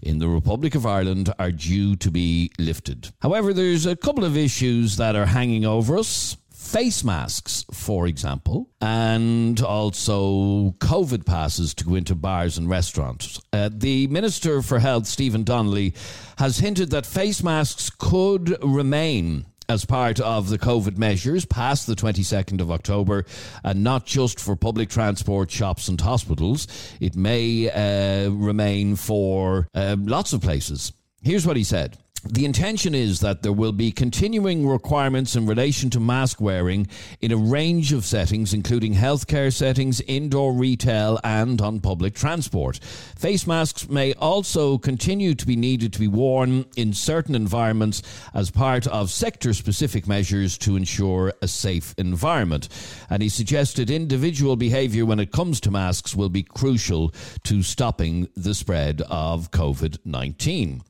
[0.00, 3.10] in the Republic of Ireland are due to be lifted.
[3.20, 6.36] However, there's a couple of issues that are hanging over us.
[6.52, 13.40] Face masks, for example, and also COVID passes to go into bars and restaurants.
[13.52, 15.92] Uh, the Minister for Health, Stephen Donnelly,
[16.38, 21.94] has hinted that face masks could remain as part of the COVID measures past the
[21.94, 23.24] 22nd of October,
[23.62, 26.66] and not just for public transport, shops, and hospitals.
[26.98, 30.92] It may uh, remain for uh, lots of places.
[31.22, 31.96] Here's what he said.
[32.24, 36.86] The intention is that there will be continuing requirements in relation to mask wearing
[37.22, 42.78] in a range of settings, including healthcare settings, indoor retail, and on public transport.
[43.16, 48.02] Face masks may also continue to be needed to be worn in certain environments
[48.34, 52.68] as part of sector specific measures to ensure a safe environment.
[53.08, 58.28] And he suggested individual behaviour when it comes to masks will be crucial to stopping
[58.36, 60.82] the spread of COVID 19.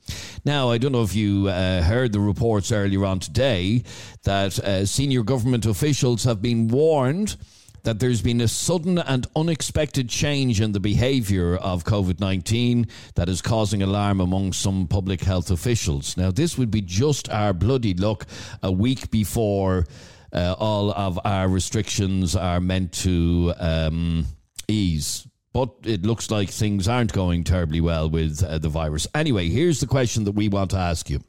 [0.45, 3.83] Now, I don't know if you uh, heard the reports earlier on today
[4.25, 7.37] that uh, senior government officials have been warned
[7.83, 13.29] that there's been a sudden and unexpected change in the behaviour of COVID 19 that
[13.29, 16.17] is causing alarm among some public health officials.
[16.17, 18.27] Now, this would be just our bloody luck
[18.63, 19.87] a week before
[20.33, 24.27] uh, all of our restrictions are meant to um,
[24.69, 25.27] ease.
[25.53, 29.07] But it looks like things aren't going terribly well with uh, the virus.
[29.15, 31.21] Anyway, here's the question that we want to ask you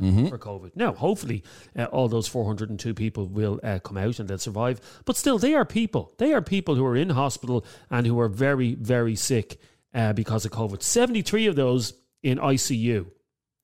[0.00, 0.28] mm-hmm.
[0.28, 0.76] for COVID.
[0.76, 1.42] Now, hopefully,
[1.76, 4.80] uh, all those 402 people will uh, come out and they'll survive.
[5.04, 6.12] But still, they are people.
[6.18, 9.60] They are people who are in hospital and who are very, very sick
[9.94, 10.82] uh, because of COVID.
[10.82, 13.06] 73 of those in ICU.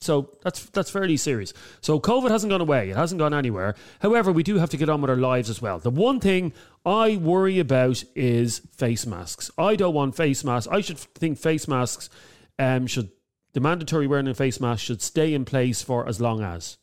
[0.00, 1.52] So that's that's fairly serious.
[1.80, 3.76] So COVID hasn't gone away; it hasn't gone anywhere.
[4.00, 5.78] However, we do have to get on with our lives as well.
[5.78, 6.52] The one thing
[6.84, 9.48] I worry about is face masks.
[9.56, 10.66] I don't want face masks.
[10.72, 12.10] I should think face masks
[12.58, 13.10] um, should
[13.52, 16.78] the mandatory wearing of face mask should stay in place for as long as.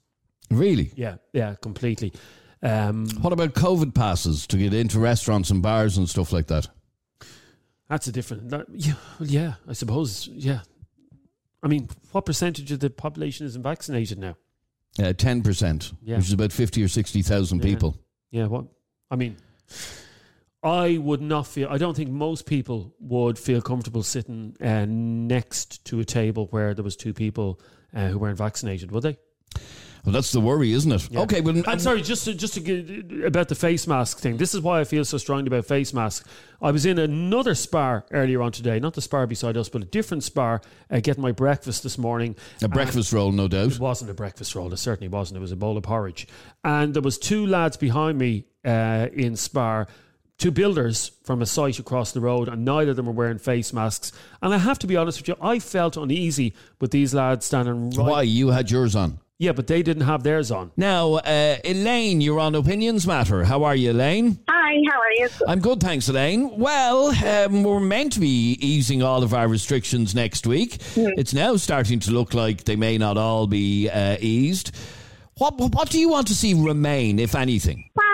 [0.52, 0.92] Really?
[0.96, 2.14] Yeah, yeah, completely.
[2.62, 6.68] Um, what about COVID passes to get into restaurants and bars and stuff like that?
[7.88, 8.50] That's a different.
[8.50, 10.28] That, yeah, yeah, I suppose.
[10.28, 10.62] Yeah,
[11.64, 14.36] I mean, what percentage of the population isn't vaccinated now?
[15.02, 16.18] Uh, ten uh, percent, yeah.
[16.18, 17.66] which is about fifty or sixty thousand yeah.
[17.66, 17.98] people.
[18.32, 18.66] Yeah, what?
[19.10, 19.38] I mean,
[20.62, 21.70] I would not feel.
[21.70, 26.74] I don't think most people would feel comfortable sitting uh, next to a table where
[26.74, 27.62] there was two people
[27.96, 29.18] uh, who weren't vaccinated, would they?
[30.06, 31.12] Well, that's the worry, isn't it?
[31.12, 31.22] Yeah.
[31.22, 32.02] Okay, but I'm um, sorry.
[32.02, 34.38] Just to, just to get about the face mask thing.
[34.38, 36.28] This is why I feel so strongly about face masks.
[36.62, 39.86] I was in another spar earlier on today, not the spar beside us, but a
[39.86, 42.36] different spar, uh, getting my breakfast this morning.
[42.62, 43.74] A breakfast roll, no doubt.
[43.74, 44.72] It wasn't a breakfast roll.
[44.72, 45.38] It certainly wasn't.
[45.38, 46.28] It was a bowl of porridge,
[46.64, 49.88] and there was two lads behind me uh, in spar
[50.40, 53.72] two builders from a site across the road, and neither of them were wearing face
[53.72, 54.12] masks.
[54.42, 57.92] And I have to be honest with you, I felt uneasy with these lads standing
[57.92, 58.10] right.
[58.10, 58.22] Why?
[58.24, 59.20] You had yours on.
[59.38, 60.72] Yeah, but they didn't have theirs on.
[60.76, 63.46] Now, uh, Elaine, you're on Opinions Matter.
[63.46, 64.38] How are you, Elaine?
[64.50, 65.30] Hi, how are you?
[65.48, 66.58] I'm good, thanks, Elaine.
[66.58, 70.80] Well, um, we're meant to be easing all of our restrictions next week.
[70.96, 71.14] Mm.
[71.18, 74.76] It's now starting to look like they may not all be uh, eased.
[75.38, 77.90] What, what do you want to see remain, if anything?
[77.96, 78.09] Well,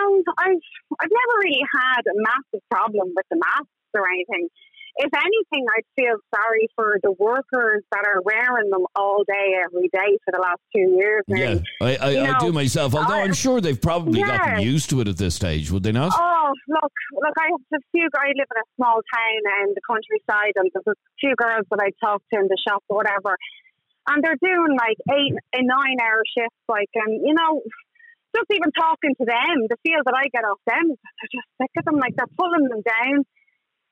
[1.06, 4.50] I've, never really had a massive problem with the masks or anything
[4.98, 9.90] if anything, I'd feel sorry for the workers that are wearing them all day, every
[9.92, 11.24] day for the last two years.
[11.28, 12.96] Yeah, I, I, I do myself.
[12.96, 14.38] Although I, am sure they've probably yeah.
[14.38, 16.14] gotten used to it at this stage, would they not?
[16.16, 18.08] Oh, look, look, I have a few.
[18.16, 21.80] I live in a small town in the countryside, and there's a few girls that
[21.82, 23.36] I talk to in the shop or whatever.
[24.08, 27.62] and they're doing like eight and nine hour shifts, like, and you know,
[28.36, 31.50] just even talking to them, the feel that I get off them is they're just
[31.56, 31.98] sick of them.
[32.04, 33.24] Like they're pulling them down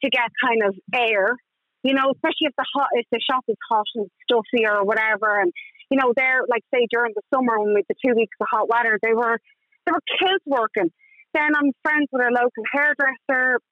[0.03, 1.39] to get kind of air,
[1.83, 5.39] you know, especially if the hot, if the shop is hot and stuffy or whatever.
[5.39, 5.55] And
[5.87, 8.47] you know, they're like say during the summer when we had the two weeks of
[8.51, 9.39] hot weather, they were
[9.87, 10.91] they were kids working.
[11.33, 13.63] Then I'm friends with a local hairdresser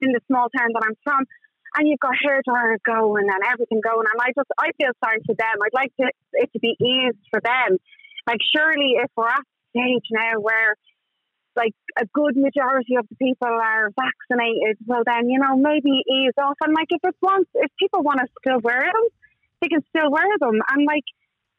[0.00, 1.26] in the small town that I'm from.
[1.74, 5.24] And you've got hair dryer going and everything going, and I just I feel sorry
[5.24, 5.56] for them.
[5.64, 7.80] I'd like to, it to be eased for them.
[8.26, 9.40] Like surely, if we're at
[9.72, 10.76] stage now where
[11.56, 16.36] like a good majority of the people are vaccinated, well then, you know, maybe ease
[16.38, 16.56] off.
[16.64, 19.06] And like if it wants if people want to still wear them,
[19.60, 20.56] they can still wear them.
[20.72, 21.04] And like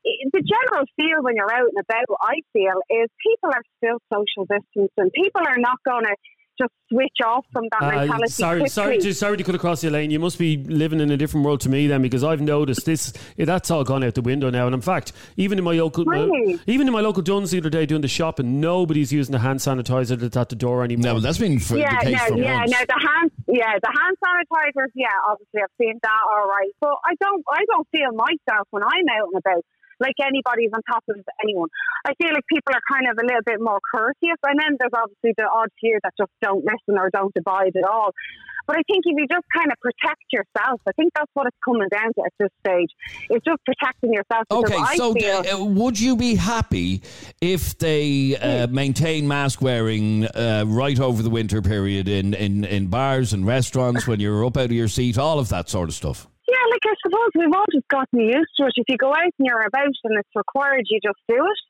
[0.03, 4.45] the general feel when you're out and about, I feel, is people are still social
[4.49, 5.11] distancing.
[5.15, 6.15] People are not going to
[6.59, 8.27] just switch off from that uh, mentality.
[8.27, 8.69] Sorry, quickly.
[8.69, 10.11] sorry, to, sorry to cut across your lane.
[10.11, 13.13] You must be living in a different world to me then, because I've noticed this.
[13.37, 14.65] That's all gone out the window now.
[14.65, 16.55] And in fact, even in my local, really?
[16.55, 19.39] uh, even in my local Dunnes the other day doing the shopping, nobody's using the
[19.39, 21.15] hand sanitizer that's at the door anymore.
[21.15, 22.71] No, that's been for yeah, the case no, for yeah, months.
[22.71, 24.91] no, the hand, yeah, the hand sanitizers.
[24.95, 26.21] Yeah, obviously I've seen that.
[26.31, 29.65] All right, but I don't, I don't feel myself when I'm out and about
[30.03, 31.69] like anybody's on top of anyone.
[32.05, 34.91] I feel like people are kind of a little bit more courteous, and then there's
[34.91, 38.11] obviously the odd few that just don't listen or don't abide at all.
[38.65, 41.57] But I think if you just kind of protect yourself, I think that's what it's
[41.65, 42.89] coming down to at this stage.
[43.29, 44.45] It's just protecting yourself.
[44.49, 47.01] Okay, so feel, uh, would you be happy
[47.41, 48.73] if they uh, hmm.
[48.73, 54.07] maintain mask wearing uh, right over the winter period in, in, in bars and restaurants
[54.07, 56.27] when you're up out of your seat, all of that sort of stuff?
[56.47, 58.75] Yeah, like I suppose we've all just gotten used to it.
[58.75, 61.61] If you go out and you're about and it's required, you just do it.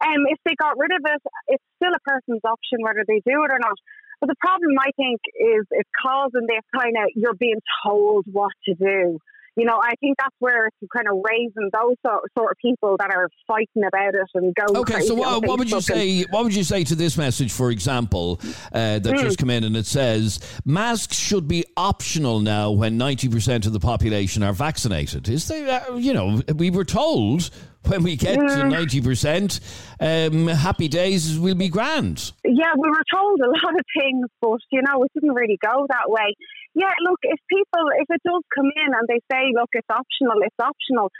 [0.00, 3.44] Um, if they got rid of it, it's still a person's option whether they do
[3.44, 3.76] it or not.
[4.20, 8.52] But the problem, I think, is it's causing this kind of you're being told what
[8.68, 9.18] to do
[9.56, 12.96] you know, I think that's where it's kind of raising those sort, sort of people
[12.98, 14.76] that are fighting about it and going.
[14.76, 16.22] Okay, so what, what would you say?
[16.30, 18.40] What would you say to this message, for example,
[18.72, 19.20] uh, that mm.
[19.20, 23.72] just come in and it says masks should be optional now when ninety percent of
[23.72, 25.28] the population are vaccinated?
[25.28, 25.82] Is there?
[25.88, 27.50] Uh, you know, we were told
[27.86, 29.60] when we get to ninety percent,
[30.00, 32.32] um, happy days will be grand.
[32.44, 35.86] Yeah, we were told a lot of things, but you know, it didn't really go
[35.88, 36.34] that way.
[36.74, 40.38] Yeah, look, if people, if it does come in and they say, look, it's optional,
[40.42, 41.10] it's optional.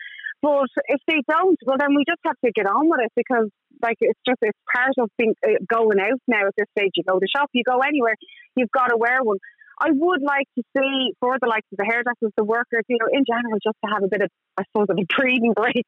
[0.42, 3.50] But if they don't, well, then we just have to get on with it because,
[3.82, 6.92] like, it's just it's part of being, uh, going out now at this stage.
[6.94, 8.14] You go to shop, you go anywhere,
[8.56, 9.38] you've got to wear one.
[9.80, 13.06] I would like to see for the likes of the hairdressers, the workers, you know,
[13.10, 14.28] in general, just to have a bit of,
[14.58, 15.86] I suppose, of a breathing break,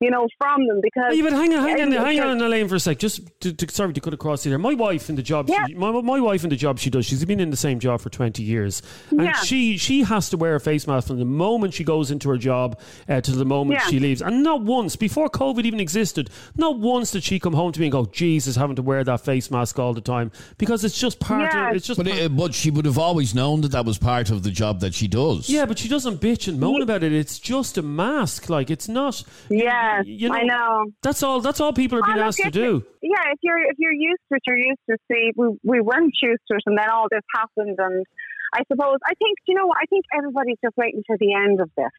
[0.00, 1.14] you know, from them because.
[1.14, 2.98] Yeah, but hang on, hang on, hang on, Elaine, for a sec.
[2.98, 4.56] Just to, to, sorry to cut across here.
[4.56, 5.66] My wife in the job, yeah.
[5.66, 8.00] she, my, my wife in the job she does, she's been in the same job
[8.00, 8.80] for twenty years,
[9.10, 9.32] and yeah.
[9.32, 12.38] she she has to wear a face mask from the moment she goes into her
[12.38, 12.80] job
[13.10, 13.86] uh, to the moment yeah.
[13.88, 17.72] she leaves, and not once before COVID even existed, not once did she come home
[17.72, 20.82] to me and go, "Jesus, having to wear that face mask all the time," because
[20.82, 21.98] it's just part of it's just.
[21.98, 24.80] But, it, but she would have always known that that was part of the job
[24.80, 25.48] that she does.
[25.48, 27.12] Yeah, but she doesn't bitch and moan about it.
[27.12, 28.48] It's just a mask.
[28.48, 29.22] Like it's not.
[29.50, 30.86] Yeah, you know, I know.
[31.02, 31.40] That's all.
[31.40, 32.84] That's all people are being asked to do.
[33.02, 34.96] Yeah, if you're if you're used to it, you're used to.
[35.10, 38.04] See, we we weren't used to it, and then all this happened, and
[38.52, 41.60] I suppose I think you know what I think everybody's just waiting for the end
[41.60, 41.92] of this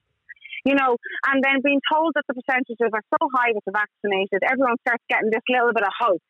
[0.66, 0.98] you know,
[1.30, 5.06] and then being told that the percentages are so high with the vaccinated, everyone starts
[5.08, 6.22] getting this little bit of hope.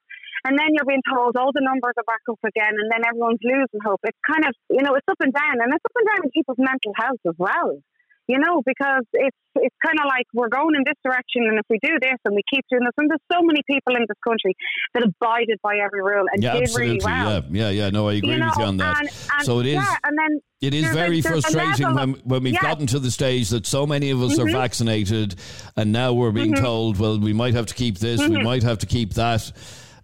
[0.46, 3.42] And then you're being told all the numbers are back up again, and then everyone's
[3.42, 4.00] losing hope.
[4.06, 6.30] It's kind of, you know, it's up and down, and it's up and down in
[6.30, 7.82] people's mental health as well.
[8.28, 11.66] You know, because it's it's kind of like we're going in this direction, and if
[11.70, 14.18] we do this and we keep doing this, and there's so many people in this
[14.28, 14.56] country
[14.96, 17.32] that abided by every rule and yeah, did absolutely, really well.
[17.32, 17.90] Yeah, yeah, yeah.
[17.92, 19.00] No, I agree you know, with you on that.
[19.02, 19.76] And, and so it is.
[19.76, 22.62] Yeah, and then it is very frustrating when, when we've yeah.
[22.62, 24.48] gotten to the stage that so many of us mm-hmm.
[24.48, 25.36] are vaccinated,
[25.76, 26.64] and now we're being mm-hmm.
[26.64, 28.38] told, well, we might have to keep this, mm-hmm.
[28.38, 29.52] we might have to keep that.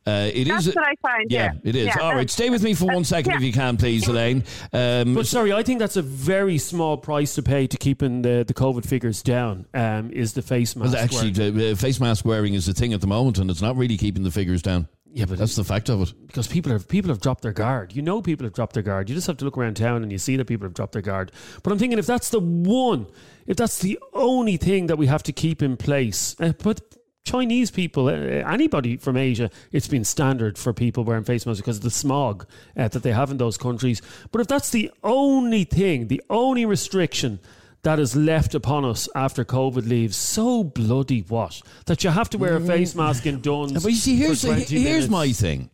[0.06, 1.30] Uh, it That's is, what I find.
[1.30, 1.70] Yeah, yeah.
[1.70, 1.86] it is.
[1.86, 2.00] Yeah.
[2.00, 3.38] All right, stay with me for one second yeah.
[3.38, 4.44] if you can, please, Elaine.
[4.74, 8.44] Um, but sorry, I think that's a very small price to pay to keeping the,
[8.46, 9.68] the COVID figures down.
[9.76, 10.94] Um, is the face mask?
[10.94, 13.62] Well, actually, the, uh, face mask wearing is the thing at the moment, and it's
[13.62, 14.88] not really keeping the figures down.
[15.14, 16.14] Yeah, but that's the fact of it.
[16.26, 17.94] Because people have people have dropped their guard.
[17.94, 19.10] You know, people have dropped their guard.
[19.10, 21.02] You just have to look around town and you see that people have dropped their
[21.02, 21.34] guard.
[21.64, 23.08] But I'm thinking if that's the one,
[23.46, 26.80] if that's the only thing that we have to keep in place, uh, but
[27.24, 31.78] Chinese people, uh, anybody from Asia, it's been standard for people wearing face masks because
[31.78, 34.02] of the smog uh, that they have in those countries.
[34.32, 37.40] But if that's the only thing, the only restriction
[37.84, 41.62] that is left upon us after COVID leaves, so bloody what?
[41.86, 43.74] That you have to wear a face mask in Dunnes.
[43.74, 45.70] But you see, here's, here's my thing,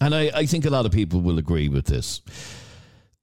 [0.00, 2.22] and I, I think a lot of people will agree with this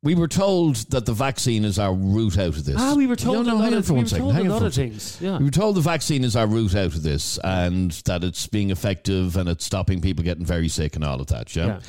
[0.05, 2.75] We were told that the vaccine is our route out of this.
[2.77, 4.53] Ah, we were told No, no, hang on for we one were told Hang a
[4.53, 5.19] on for things.
[5.19, 5.39] Yeah.
[5.39, 8.69] We were told the vaccine is our route out of this and that it's being
[8.69, 11.55] effective and it's stopping people getting very sick and all of that.
[11.55, 11.65] Yeah.
[11.65, 11.79] Yeah.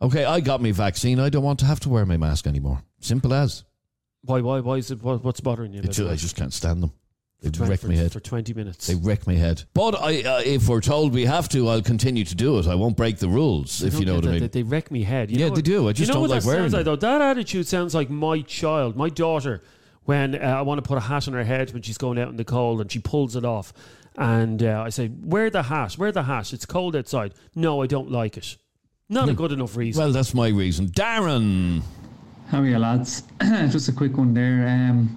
[0.00, 1.18] Okay, I got my vaccine.
[1.18, 2.82] I don't want to have to wear my mask anymore.
[3.00, 3.64] Simple as.
[4.22, 4.40] Why?
[4.40, 4.60] Why?
[4.60, 5.02] Why is it?
[5.02, 5.80] What, what's bothering you?
[5.80, 6.92] It about ju- I just can't stand them.
[7.44, 8.10] They Twen- wreck my head.
[8.12, 8.86] for twenty minutes.
[8.86, 9.62] They wreck my head.
[9.74, 12.66] But I, uh, if we're told we have to, I'll continue to do it.
[12.66, 14.40] I won't break the rules, if you know what I mean.
[14.40, 15.30] They, they wreck me head.
[15.30, 15.88] You Yeah, know they what- do.
[15.88, 16.96] I just you know don't what like that wearing sounds like, though?
[16.96, 19.62] That attitude sounds like my child, my daughter,
[20.04, 22.28] when uh, I want to put a hat on her head when she's going out
[22.28, 23.72] in the cold and she pulls it off.
[24.16, 26.52] And uh, I say, Wear the hat, wear the hat.
[26.52, 27.34] It's cold outside.
[27.54, 28.56] No, I don't like it.
[29.08, 30.02] Not a good enough reason.
[30.02, 30.88] Well, that's my reason.
[30.88, 31.82] Darren.
[32.48, 33.22] How are you, lads?
[33.42, 34.66] Just a quick one there.
[34.68, 35.16] Um,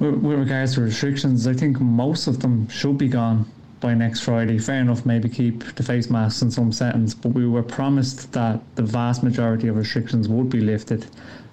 [0.00, 3.46] with, regards to restrictions, I think most of them should be gone
[3.80, 4.58] by next Friday.
[4.58, 8.60] Fair enough, maybe keep the face masks in some settings, but we were promised that
[8.76, 11.06] the vast majority of restrictions would be lifted.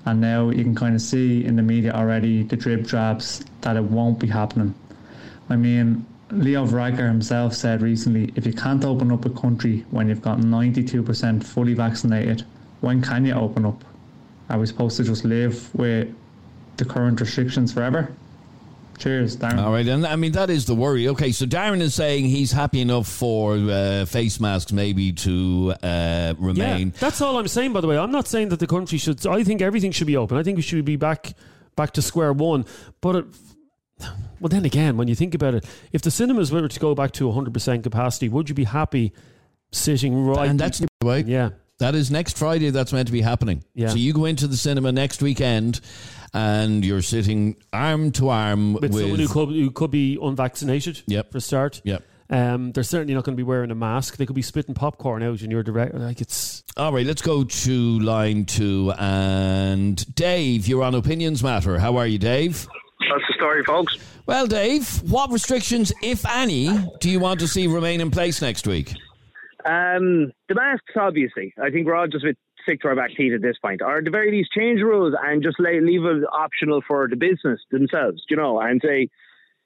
[0.05, 3.75] And now you can kind of see in the media already the drip drabs that
[3.75, 4.73] it won't be happening.
[5.49, 10.07] I mean, Leo Varadkar himself said recently if you can't open up a country when
[10.07, 12.45] you've got 92% fully vaccinated,
[12.79, 13.83] when can you open up?
[14.49, 16.13] Are we supposed to just live with
[16.77, 18.11] the current restrictions forever?
[19.01, 19.57] Cheers, Darren.
[19.57, 21.07] All right, and I mean that is the worry.
[21.07, 25.87] Okay, so Darren is saying he's happy enough for uh, face masks maybe to uh,
[25.87, 26.93] yeah, remain.
[26.99, 27.73] that's all I'm saying.
[27.73, 29.25] By the way, I'm not saying that the country should.
[29.25, 30.37] I think everything should be open.
[30.37, 31.33] I think we should be back
[31.75, 32.63] back to square one.
[33.01, 33.25] But it,
[34.39, 37.11] well, then again, when you think about it, if the cinemas were to go back
[37.13, 39.13] to 100 percent capacity, would you be happy
[39.71, 40.47] sitting right?
[40.47, 41.21] and that's the way.
[41.21, 41.49] yeah,
[41.81, 42.69] That is next Friday.
[42.69, 43.63] That's meant to be happening.
[43.73, 43.87] Yeah.
[43.89, 45.81] So you go into the cinema next weekend,
[46.31, 49.01] and you're sitting arm to arm with, with.
[49.01, 51.01] someone who could who could be unvaccinated.
[51.07, 51.31] Yep.
[51.31, 51.81] for a start.
[51.83, 52.03] Yep.
[52.29, 54.17] Um, they're certainly not going to be wearing a mask.
[54.17, 55.95] They could be spitting popcorn out in your direct.
[55.95, 58.93] Like it's All right, let's go to line two.
[58.99, 61.79] And Dave, you're on Opinions Matter.
[61.79, 62.67] How are you, Dave?
[63.09, 63.97] That's the story, folks.
[64.27, 66.69] Well, Dave, what restrictions, if any,
[66.99, 68.93] do you want to see remain in place next week?
[69.65, 71.53] Um, the masks, obviously.
[71.61, 72.37] I think we're all just a bit
[72.67, 73.81] sick to our back teeth at this point.
[73.81, 77.15] Or at the very least, change rules and just lay, leave it optional for the
[77.15, 79.09] business themselves, you know, and say,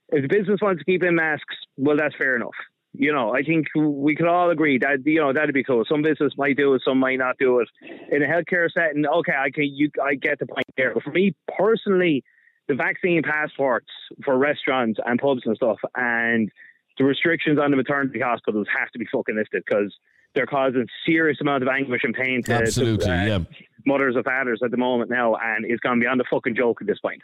[0.09, 2.55] if the business wants to keep in masks, well, that's fair enough.
[2.97, 5.83] You know, I think we could all agree that you know that'd be cool.
[5.89, 7.67] Some business might do it, some might not do it.
[8.09, 10.93] In a healthcare setting, okay, I can you I get the point there.
[10.93, 12.23] But for me personally,
[12.69, 13.89] the vaccine passports
[14.23, 16.49] for restaurants and pubs and stuff, and
[16.97, 19.93] the restrictions on the maternity hospitals have to be fucking lifted because
[20.33, 23.39] they're causing serious amount of anguish and pain to, to, uh, yeah.
[23.85, 26.87] mothers and fathers at the moment now, and it's gone beyond the fucking joke at
[26.87, 27.21] this point.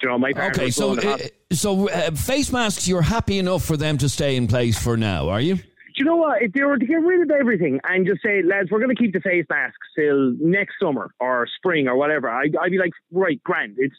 [0.00, 1.18] Do you know, my Okay, so uh,
[1.52, 5.30] so uh, face masks, you're happy enough for them to stay in place for now,
[5.30, 5.56] are you?
[5.96, 6.42] Do you know what?
[6.42, 9.02] If they were to get rid of everything and just say, lads, we're going to
[9.02, 12.92] keep the face masks till next summer or spring or whatever, I, I'd be like,
[13.10, 13.76] right, grand.
[13.78, 13.94] It's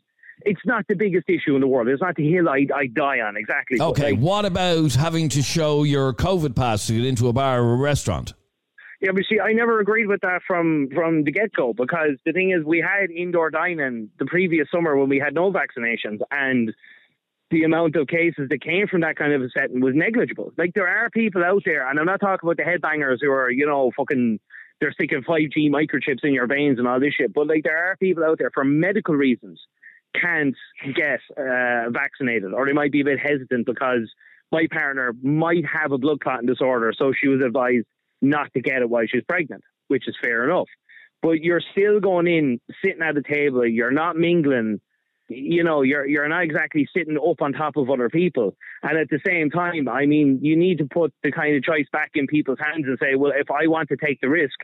[0.48, 1.88] it's not the biggest issue in the world.
[1.90, 3.80] It's not the hill I I die on exactly.
[3.80, 7.62] Okay, like, what about having to show your COVID pass to get into a bar
[7.62, 8.34] or a restaurant?
[9.02, 12.32] Yeah, but see, I never agreed with that from from the get go because the
[12.32, 16.74] thing is, we had indoor dining the previous summer when we had no vaccinations, and
[17.52, 20.52] the amount of cases that came from that kind of a setting was negligible.
[20.58, 23.52] Like there are people out there, and I'm not talking about the headbangers who are,
[23.52, 24.40] you know, fucking.
[24.80, 27.34] They're sticking 5G microchips in your veins and all this shit.
[27.34, 29.60] But like, there are people out there for medical reasons
[30.20, 30.56] can't
[30.96, 34.12] get uh, vaccinated, or they might be a bit hesitant because
[34.52, 37.86] my partner might have a blood clotting disorder, so she was advised
[38.22, 40.68] not to get it while she's pregnant, which is fair enough.
[41.22, 43.66] But you're still going in, sitting at the table.
[43.66, 44.80] You're not mingling.
[45.30, 48.56] You know, you're you're not exactly sitting up on top of other people.
[48.82, 51.88] And at the same time, I mean, you need to put the kind of choice
[51.92, 54.56] back in people's hands and say, well, if I want to take the risk,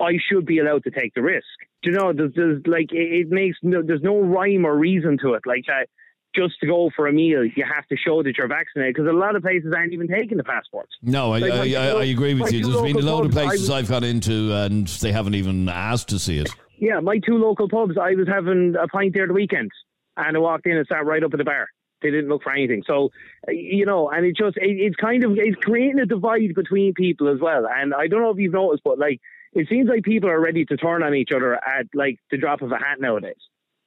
[0.00, 1.46] I should be allowed to take the risk.
[1.82, 2.12] Do you know?
[2.12, 5.42] There's, there's like it, it makes no, there's no rhyme or reason to it.
[5.46, 5.86] Like that,
[6.34, 9.12] just to go for a meal, you have to show that you're vaccinated because a
[9.12, 10.92] lot of places aren't even taking the passports.
[11.02, 12.64] No, I, Like, I, I, I agree with you.
[12.64, 16.08] There's been a load of places was- I've got into and they haven't even asked
[16.10, 16.50] to see it.
[16.78, 19.70] Yeah, my two local pubs, I was having a pint there the weekend
[20.16, 21.66] and I walked in and sat right up at the bar.
[22.00, 22.82] They didn't look for anything.
[22.86, 23.10] So,
[23.46, 26.94] uh, you know, and it just, it, it's kind of, it's creating a divide between
[26.94, 27.66] people as well.
[27.66, 29.20] And I don't know if you've noticed, but like,
[29.52, 32.62] it seems like people are ready to turn on each other at like the drop
[32.62, 33.34] of a hat nowadays.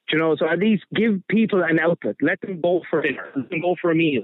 [0.10, 2.16] Do you know, so at least give people an outlet.
[2.22, 3.30] Let them go for dinner.
[3.36, 4.24] Let them go for a meal.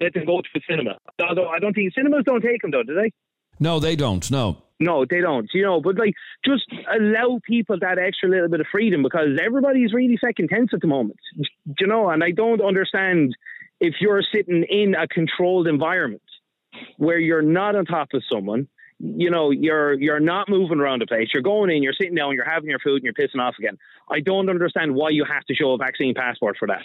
[0.00, 0.98] Let them go to the cinema.
[1.26, 3.12] Although I don't think cinemas don't take them though, do they?
[3.58, 4.28] No, they don't.
[4.30, 4.58] No.
[4.80, 5.48] No, they don't.
[5.54, 6.14] You know, but like
[6.44, 10.80] just allow people that extra little bit of freedom because everybody's really second tense at
[10.80, 11.20] the moment.
[11.78, 13.34] You know, and I don't understand
[13.80, 16.22] if you're sitting in a controlled environment
[16.96, 18.68] where you're not on top of someone,
[19.00, 21.28] you know, you're you're not moving around the place.
[21.34, 23.76] You're going in, you're sitting down, you're having your food, and you're pissing off again.
[24.10, 26.82] I don't understand why you have to show a vaccine passport for that.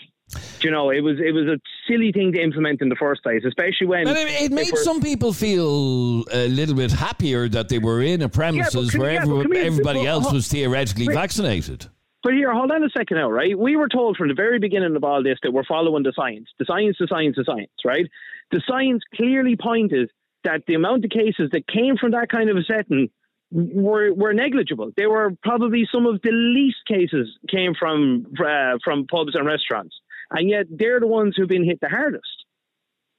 [0.59, 3.23] Do you know, it was it was a silly thing to implement in the first
[3.23, 7.69] place, especially when And it, it made some people feel a little bit happier that
[7.69, 10.47] they were in a premises can- where yeah, but everyone, here, everybody but- else was
[10.47, 11.13] theoretically Wait.
[11.13, 11.87] vaccinated.
[12.21, 13.57] But here, hold on a second now, right?
[13.57, 16.49] We were told from the very beginning of all this that we're following the science.
[16.59, 18.07] The science, the science, the science, right?
[18.51, 20.11] The science clearly pointed
[20.43, 23.09] that the amount of cases that came from that kind of a setting
[23.51, 24.91] were were negligible.
[24.95, 29.95] They were probably some of the least cases came from uh, from pubs and restaurants,
[30.31, 32.45] and yet they're the ones who've been hit the hardest.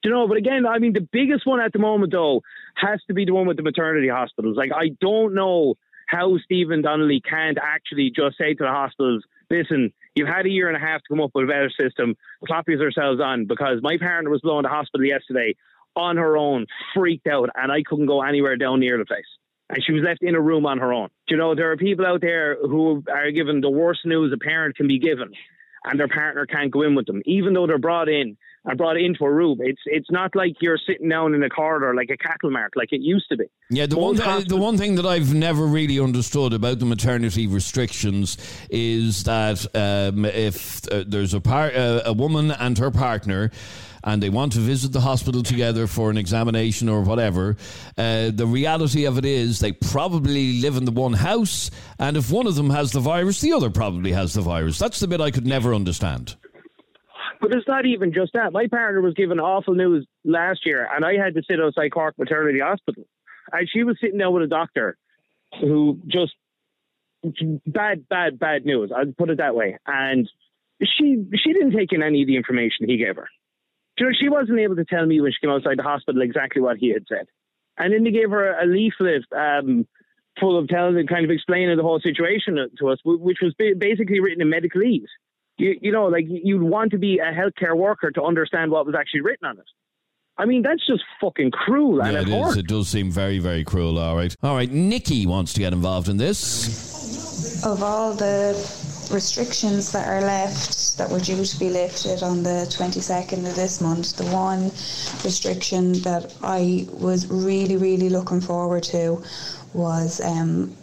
[0.03, 0.27] You know?
[0.27, 2.41] But again, I mean, the biggest one at the moment though
[2.75, 4.57] has to be the one with the maternity hospitals.
[4.57, 5.75] Like, I don't know
[6.07, 10.67] how Stephen Donnelly can't actually just say to the hospitals, listen, you've had a year
[10.67, 13.97] and a half to come up with a better system, clap yourselves on, because my
[13.97, 15.55] partner was blown to hospital yesterday
[15.95, 19.25] on her own, freaked out, and I couldn't go anywhere down near the place.
[19.69, 21.09] And she was left in a room on her own.
[21.29, 24.75] You know, there are people out there who are given the worst news a parent
[24.75, 25.31] can be given,
[25.85, 28.97] and their partner can't go in with them, even though they're brought in and brought
[28.97, 29.59] into a room.
[29.61, 32.91] It's it's not like you're sitting down in a corridor like a cattle mart, like
[32.91, 33.45] it used to be.
[33.69, 37.47] Yeah, the one, th- the one thing that I've never really understood about the maternity
[37.47, 38.37] restrictions
[38.69, 43.51] is that um, if uh, there's a, par- uh, a woman and her partner
[44.03, 47.55] and they want to visit the hospital together for an examination or whatever,
[47.97, 52.31] uh, the reality of it is they probably live in the one house, and if
[52.31, 54.79] one of them has the virus, the other probably has the virus.
[54.79, 56.35] That's the bit I could never understand.
[57.39, 58.53] But it's not even just that.
[58.53, 62.15] My partner was given awful news last year, and I had to sit outside Cork
[62.17, 63.03] Maternity Hospital.
[63.51, 64.95] And she was sitting there with a doctor
[65.59, 66.33] who just
[67.65, 68.91] bad, bad, bad news.
[68.95, 69.77] I'd put it that way.
[69.85, 70.29] And
[70.83, 73.27] she she didn't take in any of the information he gave her.
[73.97, 76.21] Do You know, she wasn't able to tell me when she came outside the hospital
[76.21, 77.27] exactly what he had said.
[77.77, 79.87] And then they gave her a leaflet um,
[80.39, 84.41] full of telling, kind of explaining the whole situation to us, which was basically written
[84.41, 85.07] in medicalese.
[85.57, 88.95] You, you know, like you'd want to be a healthcare worker to understand what was
[88.97, 89.65] actually written on it.
[90.37, 92.57] I mean, that's just fucking cruel and Yeah, it is.
[92.57, 93.99] It does seem very, very cruel.
[93.99, 94.35] All right.
[94.41, 94.71] All right.
[94.71, 97.63] Nikki wants to get involved in this.
[97.63, 98.53] of all the
[99.11, 103.81] restrictions that are left that were due to be lifted on the 22nd of this
[103.81, 104.65] month, the one
[105.23, 109.23] restriction that I was really, really looking forward to
[109.73, 110.75] was um,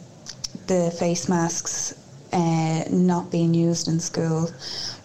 [0.66, 1.94] the face masks
[2.32, 4.50] uh, not being used in school.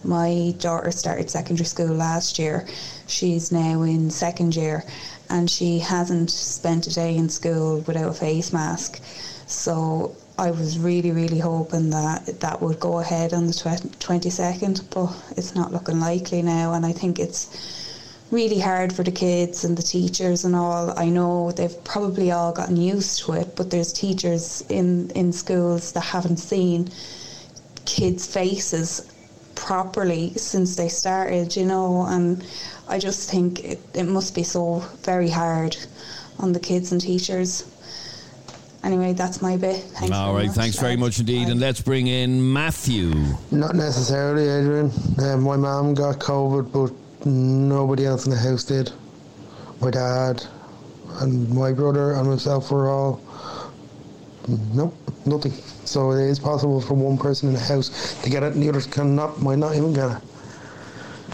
[0.04, 2.66] My daughter started secondary school last year.
[3.06, 4.84] She's now in second year
[5.30, 9.00] and she hasn't spent a day in school without a face mask.
[9.46, 15.38] So I was really, really hoping that that would go ahead on the 22nd, but
[15.38, 16.72] it's not looking likely now.
[16.72, 17.48] And I think it's
[18.32, 20.92] really hard for the kids and the teachers and all.
[20.98, 25.92] I know they've probably all gotten used to it, but there's teachers in, in schools
[25.92, 26.90] that haven't seen
[27.84, 29.12] kids' faces
[29.54, 32.44] properly since they started, you know, and
[32.88, 35.76] I just think it, it must be so very hard
[36.40, 37.64] on the kids and teachers.
[38.84, 39.76] Anyway, that's my bit.
[39.76, 40.46] Thanks All very right.
[40.48, 41.46] much, Thanks very much indeed.
[41.46, 41.52] Bye.
[41.52, 43.14] And let's bring in Matthew.
[43.50, 44.90] Not necessarily, Adrian.
[45.18, 48.92] Uh, my mum got COVID, but nobody else in the house did.
[49.80, 50.44] My dad
[51.20, 53.22] and my brother and myself were all.
[54.74, 54.94] Nope,
[55.24, 55.52] nothing.
[55.86, 58.68] So it is possible for one person in the house to get it, and the
[58.68, 60.22] others cannot, might not even get it.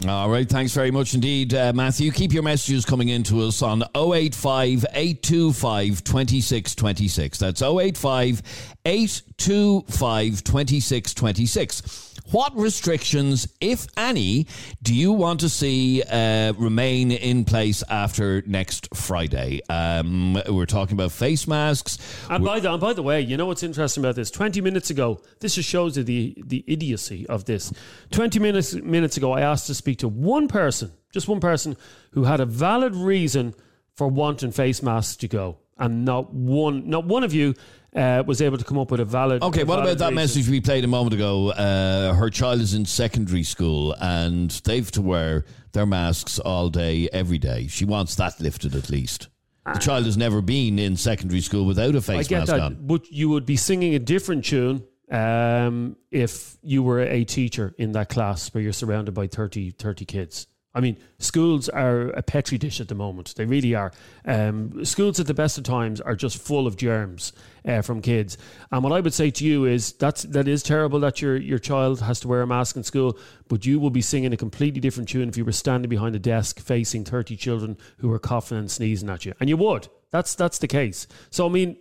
[0.08, 0.48] All right.
[0.48, 2.10] Thanks very much indeed, uh, Matthew.
[2.10, 7.38] Keep your messages coming in to us on 085 825 2626.
[7.38, 8.42] That's 085
[8.86, 12.09] 825 2626.
[12.30, 14.46] What restrictions, if any,
[14.82, 19.60] do you want to see uh, remain in place after next Friday?
[19.68, 21.98] Um, we're talking about face masks.
[22.30, 24.30] And by, the, and by the way, you know what's interesting about this?
[24.30, 27.72] 20 minutes ago, this just shows you the, the idiocy of this.
[28.12, 31.76] 20 minutes, minutes ago, I asked to speak to one person, just one person,
[32.12, 33.54] who had a valid reason
[33.96, 35.58] for wanting face masks to go.
[35.78, 37.54] And not one, not one of you
[37.94, 39.42] uh, was able to come up with a valid.
[39.42, 40.14] Okay, a what valid about that reason.
[40.14, 41.50] message we played a moment ago?
[41.50, 47.08] Uh, her child is in secondary school and they've to wear their masks all day,
[47.12, 47.66] every day.
[47.66, 49.28] She wants that lifted at least.
[49.72, 52.78] The child has never been in secondary school without a face get mask that, on.
[52.80, 57.92] but you would be singing a different tune um, if you were a teacher in
[57.92, 60.46] that class where you're surrounded by 30, 30 kids.
[60.72, 63.34] I mean, schools are a petri dish at the moment.
[63.36, 63.92] They really are.
[64.24, 67.32] Um, schools at the best of times are just full of germs
[67.64, 68.38] uh, from kids.
[68.70, 71.58] And what I would say to you is that's that is terrible that your your
[71.58, 74.80] child has to wear a mask in school, but you will be singing a completely
[74.80, 78.58] different tune if you were standing behind a desk facing thirty children who are coughing
[78.58, 79.88] and sneezing at you, and you would.
[80.12, 81.08] That's that's the case.
[81.30, 81.78] So I mean,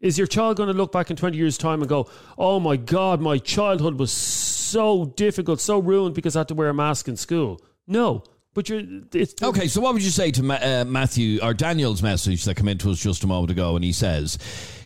[0.00, 2.76] is your child going to look back in 20 years' time and go, oh my
[2.76, 7.06] God, my childhood was so difficult, so ruined because I had to wear a mask
[7.06, 7.60] in school?
[7.92, 8.24] No.
[8.54, 8.82] But you're.
[9.14, 12.56] It's, Okay, so what would you say to Ma- uh, Matthew or Daniel's message that
[12.56, 13.76] came into us just a moment ago?
[13.76, 14.36] And he says,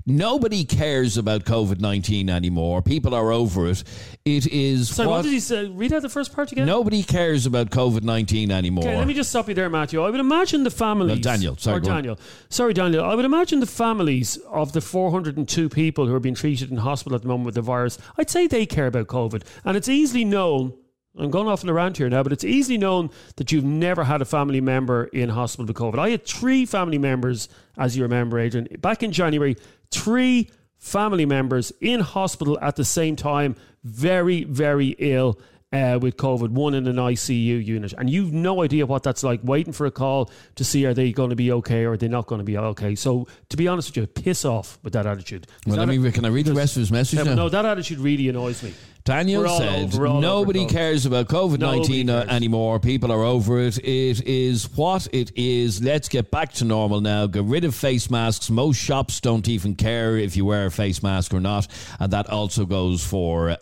[0.09, 2.81] Nobody cares about COVID 19 anymore.
[2.81, 3.83] People are over it.
[4.25, 4.95] It is.
[4.95, 5.67] Sorry, what, did he say?
[5.67, 6.65] Read out the first part again.
[6.65, 8.85] Nobody cares about COVID 19 anymore.
[8.85, 10.01] Okay, let me just stop you there, Matthew.
[10.01, 11.17] I would imagine the families.
[11.17, 11.85] No, Daniel, sorry, Or on.
[11.97, 12.21] Daniel.
[12.51, 13.05] Sorry, Daniel.
[13.05, 17.17] I would imagine the families of the 402 people who are being treated in hospital
[17.17, 19.43] at the moment with the virus, I'd say they care about COVID.
[19.65, 20.73] And it's easily known.
[21.19, 24.05] I'm going off on a rant here now, but it's easily known that you've never
[24.05, 25.99] had a family member in hospital with COVID.
[25.99, 27.49] I had three family members,
[27.79, 29.57] as you remember, Adrian, back in January,
[29.91, 35.41] three family members in hospital at the same time, very, very ill
[35.73, 37.93] uh, with COVID, one in an ICU unit.
[37.97, 41.13] And you've no idea what that's like, waiting for a call to see are they
[41.13, 42.95] going to be okay or are they not going to be okay.
[42.95, 45.47] So, to be honest with you, piss off with that attitude.
[45.67, 47.35] Well, That- let me, can I read the rest of his message Yeah, now?
[47.35, 48.75] no, that attitude really annoys me.
[49.07, 52.29] Daniel all said, over- we're all over nobody COVID." cares about COVID 19 Nobody cares.
[52.37, 52.79] anymore.
[52.81, 53.79] People are over it.
[53.79, 55.81] It is what it is.
[55.83, 57.27] Let's get back to normal now.
[57.27, 58.51] Get rid of face masks.
[58.51, 61.67] Most shops don't even care if you wear a face mask or not.
[61.99, 63.57] And that also goes for uh,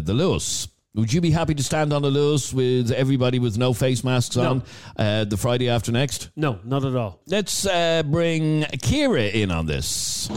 [0.00, 0.68] the Luas.
[0.96, 4.36] Would you be happy to stand on the Luas with everybody with no face masks
[4.36, 4.48] No.
[4.48, 4.62] on
[4.96, 6.30] uh, the Friday after next?
[6.36, 7.20] No, not at all.
[7.26, 10.28] Let's uh, bring Kira in on this.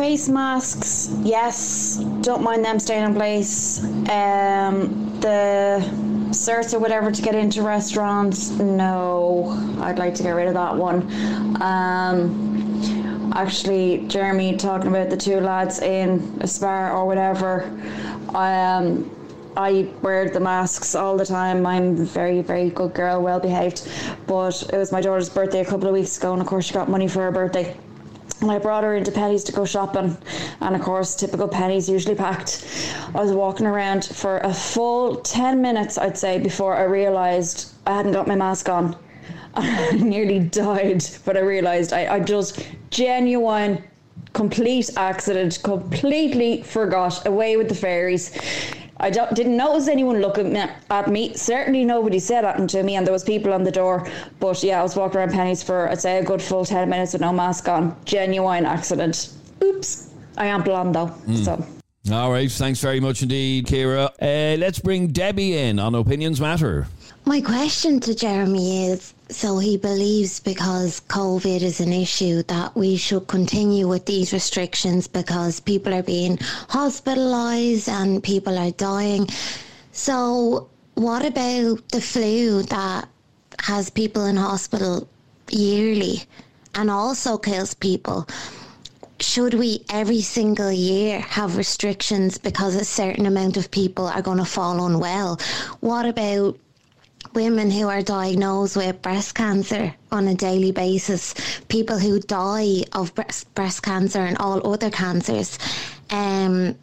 [0.00, 1.96] Face masks, yes.
[2.22, 3.84] Don't mind them staying in place.
[4.08, 5.86] Um, the
[6.30, 9.50] certs or whatever to get into restaurants, no.
[9.82, 11.02] I'd like to get rid of that one.
[11.60, 17.64] Um, actually, Jeremy talking about the two lads in a spar or whatever.
[18.34, 19.14] Um,
[19.54, 21.66] I wear the masks all the time.
[21.66, 23.86] I'm very, very good girl, well behaved.
[24.26, 26.72] But it was my daughter's birthday a couple of weeks ago, and of course, she
[26.72, 27.76] got money for her birthday.
[28.40, 30.16] And I brought her into Penneys to go shopping,
[30.60, 32.66] and of course, typical Penneys usually packed.
[33.14, 37.96] I was walking around for a full 10 minutes, I'd say, before I realised I
[37.96, 38.96] hadn't got my mask on.
[39.54, 43.84] I nearly died, but I realised I, I just genuine,
[44.32, 48.30] complete accident, completely forgot, away with the fairies.
[49.00, 51.34] I don't, didn't notice anyone looking at me.
[51.34, 54.06] Certainly nobody said anything to me, and there was people on the door.
[54.38, 57.14] But yeah, I was walking around Penneys for I'd say a good full ten minutes
[57.14, 57.96] with no mask on.
[58.04, 59.32] Genuine accident.
[59.64, 60.10] Oops.
[60.36, 61.34] I am blonde though, hmm.
[61.36, 61.79] so.
[62.12, 62.50] All right.
[62.50, 64.10] Thanks very much indeed, Kira.
[64.20, 66.88] Uh, let's bring Debbie in on Opinions Matter.
[67.24, 72.96] My question to Jeremy is so he believes because COVID is an issue that we
[72.96, 79.28] should continue with these restrictions because people are being hospitalized and people are dying.
[79.92, 83.08] So, what about the flu that
[83.60, 85.06] has people in hospital
[85.48, 86.24] yearly
[86.74, 88.26] and also kills people?
[89.22, 94.38] Should we every single year have restrictions because a certain amount of people are going
[94.38, 95.38] to fall unwell?
[95.80, 96.58] What about
[97.34, 101.34] women who are diagnosed with breast cancer on a daily basis,
[101.68, 105.58] people who die of breast, breast cancer and all other cancers?
[106.10, 106.76] Um,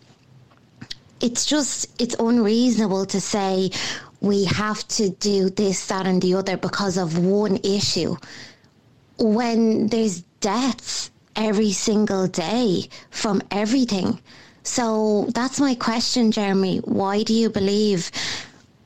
[1.20, 3.72] it's just it's unreasonable to say
[4.22, 8.16] we have to do this, that, and the other because of one issue
[9.18, 14.20] when there's deaths every single day from everything.
[14.64, 16.80] So that's my question, Jeremy.
[16.80, 18.12] Why do you believe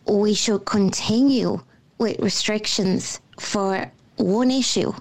[0.08, 1.60] we should continue
[1.98, 4.94] with restrictions for one issue?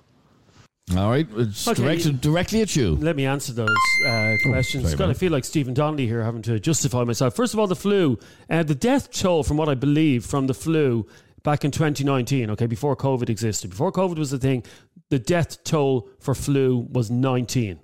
[0.96, 1.26] All right.
[1.36, 1.82] It's Okay.
[1.82, 2.96] directed directly at you.
[2.96, 3.68] Let me answer those
[4.08, 4.84] uh, questions.
[4.84, 5.14] sorry, God, I man.
[5.14, 7.36] feel like Stephen Donnelly here having to justify myself.
[7.36, 8.18] First of all, the flu.
[8.48, 11.06] Uh, the death toll, from what I believe, from the flu
[11.44, 14.64] back in 2019, okay, before COVID existed, before COVID was the thing,
[15.10, 17.78] the death toll for flu was 19.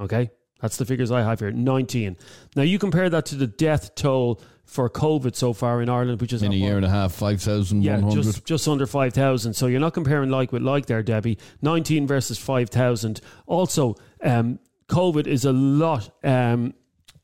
[0.00, 0.30] Okay?
[0.60, 2.16] That's the figures I have here 19.
[2.56, 6.32] Now, you compare that to the death toll for COVID so far in Ireland, which
[6.32, 7.82] is In a year and a half, 5,100.
[7.84, 9.54] yeah, just just under five thousand.
[9.54, 11.38] So you're not comparing like with like there, Debbie.
[11.62, 13.20] Nineteen versus five thousand.
[13.46, 14.58] Also, um,
[14.90, 16.10] COVID is a lot.
[16.22, 16.74] Um,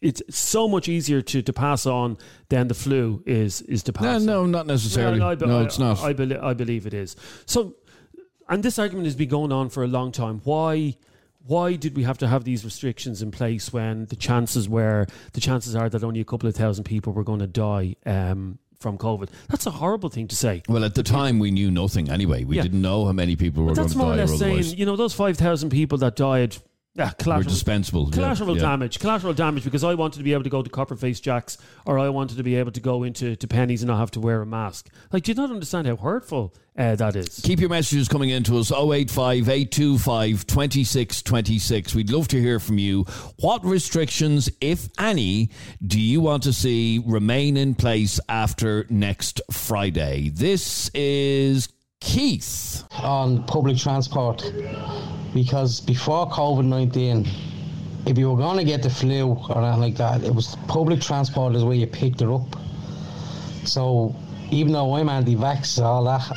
[0.00, 2.16] it's so much easier to, to pass on
[2.48, 4.20] than the flu is is to no, pass.
[4.20, 4.26] on.
[4.26, 5.20] no, not necessarily.
[5.20, 6.00] I, No, I- it's not.
[6.02, 7.14] I, believe, I believe it is.
[7.46, 7.74] So,
[8.48, 10.40] and this argument has been going on for a long time.
[10.44, 10.96] Why?
[11.46, 15.40] Why did we have to have these restrictions in place when the chances were the
[15.40, 18.96] chances are that only a couple of thousand people were going to die um, from
[18.98, 19.28] COVID.
[19.48, 20.62] That's a horrible thing to say.
[20.68, 22.44] Well, at the time, we knew nothing anyway.
[22.44, 22.62] We Yeah.
[22.62, 24.78] didn't know how many people were going that's to more or die or less saying,
[24.78, 26.56] you know, those 5,000 people that died.
[26.96, 28.10] Yeah, Were collateral, dispensable.
[28.12, 28.62] collateral yeah.
[28.62, 29.00] damage.
[29.00, 32.08] Collateral damage because I wanted to be able to go to Copperface Jacks or I
[32.08, 34.46] wanted to be able to go into to Penneys and not have to wear a
[34.46, 34.88] mask.
[35.12, 37.40] Like, do you not understand how hurtful uh, that is?
[37.42, 41.94] Keep your messages coming in to us 085 825 2626.
[41.96, 43.06] We'd love to hear from you.
[43.40, 45.50] What restrictions, if any,
[45.84, 50.30] do you want to see remain in place after next Friday?
[50.32, 51.68] This is
[52.00, 52.84] Keith.
[52.92, 54.42] on public transport
[55.34, 57.28] because before COVID 19,
[58.06, 61.00] if you were going to get the flu or anything like that, it was public
[61.00, 62.46] transport is where you picked it up.
[63.64, 64.14] So
[64.50, 66.30] even though I'm anti vax and all that,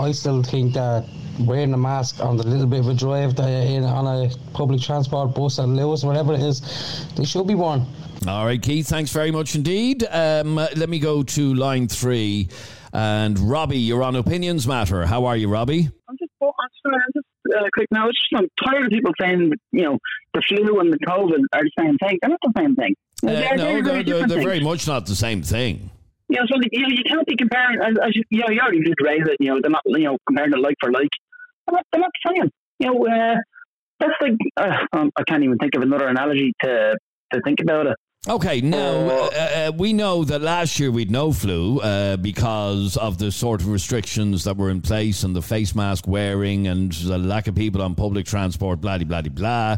[0.00, 1.06] I still think that
[1.40, 4.30] wearing a mask on the little bit of a drive that you're in on a
[4.52, 7.86] public transport bus at Luas, whatever it is, they should be worn.
[8.26, 10.04] All right, Keith, thanks very much indeed.
[10.10, 12.48] Um, let me go to line three.
[12.92, 15.06] And Robbie, you're on Opinions Matter.
[15.06, 15.88] How are you, Robbie?
[16.08, 17.17] I'm just, I'm just
[17.56, 18.08] uh, quick now.
[18.08, 19.98] It's just, I'm tired of people saying, you know,
[20.34, 22.18] the flu and the COVID are the same thing.
[22.20, 22.94] They're not the same thing.
[23.22, 25.90] Uh, They're- no, they're they're, very they're, they're very much not the same thing.
[26.28, 27.80] You know, so you know, you can't be comparing.
[27.80, 29.36] As, as you, you know, you already did raise it.
[29.40, 31.08] You know, they're not, you know, comparing it like for like.
[31.66, 32.50] They're not, they're not the same.
[32.80, 33.36] You know, uh,
[33.98, 36.96] that's like uh, um, I can't even think of another analogy to
[37.32, 37.96] to think about it.
[38.26, 43.16] Okay, now uh, uh, we know that last year we'd no flu uh, because of
[43.16, 47.16] the sort of restrictions that were in place and the face mask wearing and the
[47.16, 49.76] lack of people on public transport, blah, blah, blah, blah.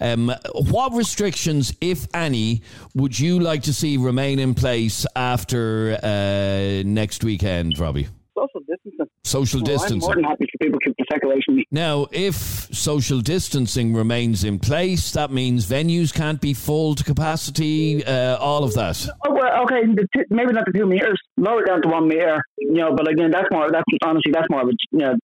[0.00, 0.34] Um,
[0.70, 2.62] what restrictions, if any,
[2.94, 8.08] would you like to see remain in place after uh, next weekend, Robbie?
[8.34, 9.11] Social distancing.
[9.24, 9.98] Social Well, I'm distancing.
[10.00, 11.64] more than happy for people to keep the second me.
[11.70, 18.04] Now, if social distancing remains in place, that means venues can't be full to capacity,
[18.04, 19.08] uh, all of that.
[19.24, 22.08] Oh, well, okay, the t- maybe not the two meters, lower it down to one
[22.08, 22.40] meter.
[22.58, 23.70] You know, but again, that's more.
[23.70, 24.72] That's honestly, that's more of a.
[24.90, 25.14] You know,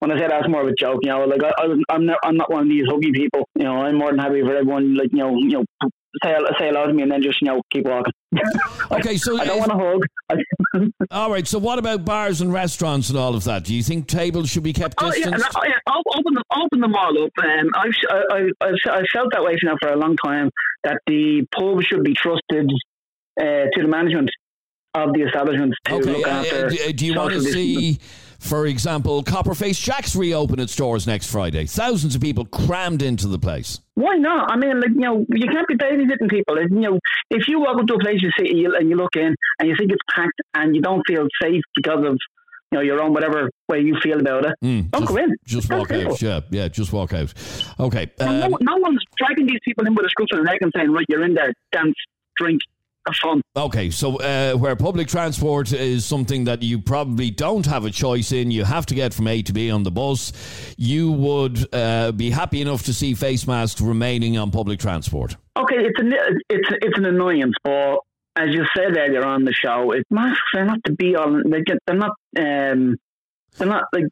[0.00, 2.18] when I say that's more of a joke, you know, like I, I, I'm not,
[2.24, 3.48] I'm not one of these huggy people.
[3.54, 5.64] You know, I'm more than happy for everyone, like you know, you know,
[6.22, 8.12] say say hello to me and then just you know keep walking.
[8.90, 9.78] Okay, so I don't want to
[10.78, 10.90] hug.
[11.10, 11.46] All right.
[11.46, 13.64] So, what about bars and restaurants and all of that?
[13.64, 16.42] Do you think tables should be kept Oh yeah, and I, yeah, I'll open them,
[16.54, 17.30] open them all up.
[17.42, 20.50] Um, I've, I, I, I've, I've felt that way now for a long time.
[20.84, 22.70] That the pub should be trusted
[23.40, 24.30] uh, to the management
[24.94, 26.12] of the establishment to okay.
[26.12, 26.66] look uh, after.
[26.66, 27.98] uh, do- you want to see,
[28.42, 31.64] for example, Copperface Jack's reopen its doors next Friday?
[31.66, 33.80] Thousands of people crammed into the place.
[33.94, 34.50] Why not?
[34.50, 36.60] I mean, like you know, you can't be babysitting people.
[36.60, 36.98] You know,
[37.30, 39.92] if you walk into a place you see and you look in and you think
[39.92, 42.18] it's packed and you don't feel safe because of
[42.72, 45.36] you know your own whatever way you feel about it, Mm, don't just, go in.
[45.44, 46.12] Just That's walk simple.
[46.14, 46.22] out.
[46.22, 46.68] Yeah, yeah.
[46.68, 47.32] Just walk out.
[47.78, 48.10] Okay.
[48.20, 50.72] Um, no, no one's dragging these people in with a scruff of the neck and
[50.74, 51.94] saying, "Right, you're in there, dance,
[52.36, 52.60] drink,
[53.06, 57.84] have fun." Okay, so uh, where public transport is something that you probably don't have
[57.84, 60.32] a choice in, you have to get from A to B on the bus,
[60.76, 65.36] you would uh, be happy enough to see face masks remaining on public transport.
[65.56, 66.12] Okay, it's an
[66.48, 67.98] it's it's an annoyance, but
[68.36, 71.96] as you said earlier on the show, it masks are not to be get, they're
[71.96, 72.12] not.
[72.38, 72.96] Um,
[73.58, 74.04] they're not like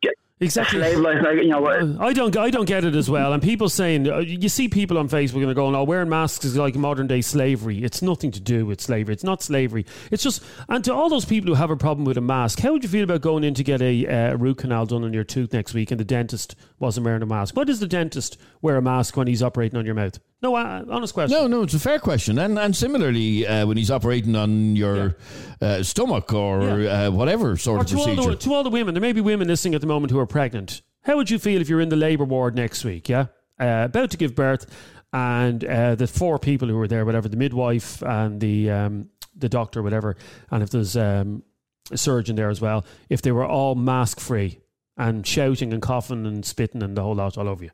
[0.43, 0.81] Exactly.
[0.97, 1.23] life.
[1.23, 3.35] Like you know, uh, I don't, I don't get it as well.
[3.35, 6.47] And people saying, uh, you see people on Facebook and they're going, "Oh, wearing masks
[6.47, 9.13] is like modern day slavery." It's nothing to do with slavery.
[9.13, 9.85] It's not slavery.
[10.11, 12.73] It's just, and to all those people who have a problem with a mask, how
[12.73, 15.25] would you feel about going in to get a uh, root canal done on your
[15.25, 17.55] tooth next week and the dentist wasn't wearing a mask?
[17.55, 20.19] Why does the dentist wear a mask when he's operating on your mouth?
[20.43, 21.39] No, uh, honest question.
[21.39, 22.39] No, no, it's a fair question.
[22.39, 25.17] And and similarly, uh, when he's operating on your
[25.61, 28.31] uh, stomach or uh, whatever sort Or of to all, procedure.
[28.31, 30.27] the, to all the women, there may be women listening at the moment who are
[30.27, 30.81] pregnant.
[31.03, 33.09] How would you feel if you're in the labour ward next week?
[33.09, 33.27] Yeah,
[33.59, 34.67] uh, about to give birth,
[35.13, 39.49] and uh, the four people who were there, whatever, the midwife and the um, the
[39.49, 40.17] doctor, whatever,
[40.51, 41.43] and if there's um,
[41.91, 44.61] a surgeon there as well, if they were all mask free
[44.97, 47.71] and shouting and coughing and spitting and the whole lot all over you,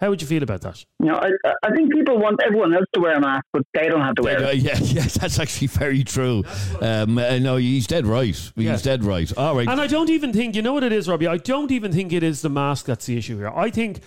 [0.00, 0.84] how would you feel about that?
[0.98, 1.30] you know, I,
[1.62, 4.22] I think people want everyone else to wear a mask, but they don't have to
[4.22, 4.56] wear Uh, it.
[4.56, 6.42] yeah, yeah, that's actually very true.
[6.80, 8.34] Um, uh, no, he's dead right.
[8.34, 8.76] He's Yeah.
[8.78, 9.30] dead right.
[9.36, 9.68] All right.
[9.68, 11.26] And I don't even think, you know what it is, Robbie?
[11.26, 13.50] I don't even think it is the mask that's the issue here.
[13.54, 14.00] I think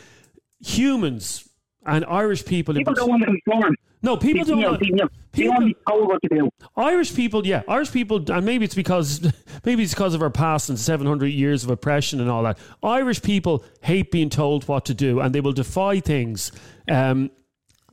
[0.60, 1.48] humans
[1.86, 2.76] and Irish people.
[2.76, 3.76] in People don't want to conform.
[4.02, 6.50] No, people don't want- people, want to be told what to do.
[6.76, 9.22] Irish people, yeah, Irish people, and maybe it's because
[9.66, 12.58] maybe it's because of our past and seven hundred years of oppression and all that.
[12.84, 16.52] Irish people hate being told what to do, and they will defy things.
[16.90, 17.32] Um,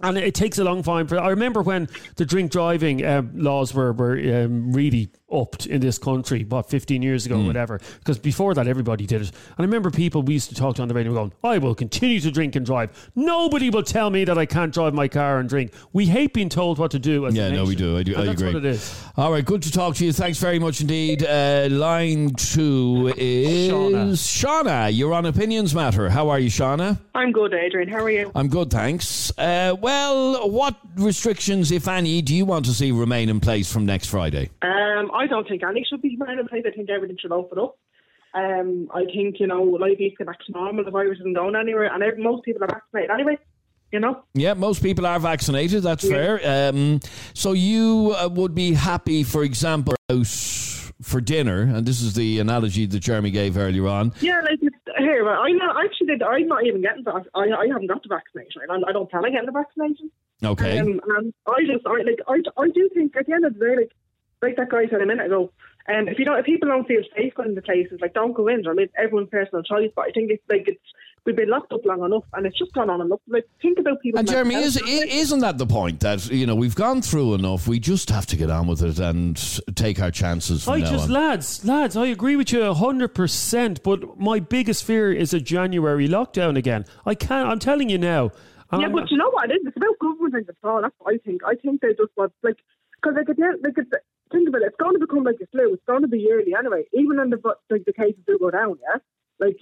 [0.02, 1.18] and it takes a long time for.
[1.18, 5.98] I remember when the drink driving um, laws were were um, really upped in this
[5.98, 7.80] country, what, 15 years ago, whatever.
[7.98, 9.28] Because before that, everybody did it.
[9.30, 11.74] And I remember people we used to talk to on the radio going, I will
[11.74, 13.10] continue to drink and drive.
[13.14, 15.72] Nobody will tell me that I can't drive my car and drink.
[15.92, 17.26] We hate being told what to do.
[17.26, 17.96] As Yeah, no, we do.
[17.96, 18.12] I do.
[18.12, 18.54] And I that's agree.
[18.54, 19.04] what it is.
[19.16, 20.12] All right, good to talk to you.
[20.12, 21.24] Thanks very much indeed.
[21.24, 24.94] Uh, line two is Shauna.
[24.94, 26.08] You're on Opinions Matter.
[26.10, 26.98] How are you, Shauna?
[27.14, 27.88] I'm good, Adrian.
[27.88, 28.30] How are you?
[28.34, 29.32] I'm good, thanks.
[29.38, 33.86] Uh, well, what restrictions, if any, do you want to see remain in place from
[33.86, 34.50] next Friday?
[34.62, 36.64] Um, I don't think any should be made in place.
[36.66, 37.76] I think everything should open up.
[38.32, 40.84] Um, I think you know, life get back to normal.
[40.84, 43.36] The virus isn't going anywhere, and most people are vaccinated anyway.
[43.92, 44.22] You know.
[44.34, 45.82] Yeah, most people are vaccinated.
[45.82, 46.40] That's fair.
[46.44, 47.00] Um,
[47.34, 49.94] so you uh, would be happy, for example,
[51.02, 54.12] for dinner, and this is the analogy that Jeremy gave earlier on.
[54.20, 57.04] Yeah, like it's, here, I know actually did, I'm not even getting.
[57.04, 58.62] Vac- I I haven't got the vaccination.
[58.70, 60.10] I, I don't plan on getting the vaccination.
[60.42, 60.78] Okay.
[60.78, 63.60] Um, and I just, I like, I, I do think at the end of the
[63.60, 63.92] day, like,
[64.42, 65.50] like that guy said a minute ago,
[65.88, 68.48] um, if you don't, if people don't feel safe going to places, like, don't go
[68.48, 68.66] in.
[68.66, 70.80] I mean, it's everyone's personal choice, but I think it's like it's
[71.24, 73.20] we've been locked up long enough, and it's just gone on enough.
[73.28, 74.18] Like, think about people.
[74.18, 77.66] And Jeremy, is, isn't that the point that you know we've gone through enough?
[77.66, 79.36] We just have to get on with it and
[79.74, 81.12] take our chances from I now just, on.
[81.12, 83.82] lads, lads, I agree with you hundred percent.
[83.82, 86.84] But my biggest fear is a January lockdown again.
[87.04, 87.48] I can't.
[87.48, 88.30] I'm telling you now.
[88.72, 89.66] Yeah, I'm- but you know what it is?
[89.66, 90.82] It's about government and control.
[90.82, 91.40] That's what I think.
[91.44, 92.56] I think they just want like
[93.02, 93.90] because like, at the end- like it's,
[94.32, 94.66] think about it.
[94.66, 95.74] It's going to become like a flu.
[95.74, 96.84] It's going to be yearly anyway.
[96.92, 97.40] Even when the
[97.70, 98.98] like the cases do go down, yeah,
[99.38, 99.58] like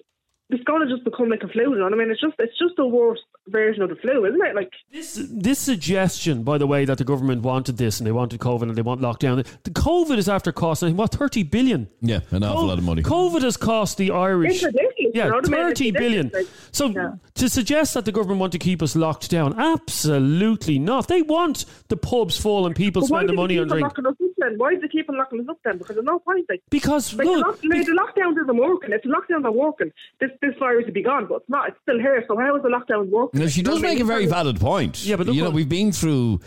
[0.51, 1.65] it's going to just become like a flu.
[1.73, 2.11] You know what I mean?
[2.11, 4.55] It's just it's just a worse version of the flu, isn't it?
[4.55, 8.41] Like this this suggestion, by the way, that the government wanted this and they wanted
[8.41, 9.47] COVID and they want lockdown.
[9.65, 11.89] The COVID is after costing what thirty billion.
[12.01, 13.03] Yeah, an awful lot of money.
[13.03, 14.57] COVID has cost the Irish.
[14.57, 15.61] It's ridiculous, you Yeah, know what I mean?
[15.61, 16.31] It's thirty billion.
[16.33, 21.09] like, So to suggest that the government want to keep us locked down, absolutely not.
[21.09, 23.63] They want the pubs full and people But why spending do they money keep on
[23.63, 23.83] on drink.
[23.85, 24.59] locking us up then?
[24.59, 25.79] Why do they keep on locking us up then?
[25.79, 26.47] Because there's no point.
[26.49, 28.93] Like, Because like, look, the, lock, the lockdowns isn't working.
[28.93, 31.27] If the lockdowns are working, this this virus would be gone.
[31.29, 31.69] But it's not.
[31.69, 32.25] It's still here.
[32.29, 33.41] So how is the lockdown working?
[33.41, 34.07] No, she does make a mean?
[34.07, 35.05] very valid point.
[35.05, 36.41] Yeah, but look you know what- we've been through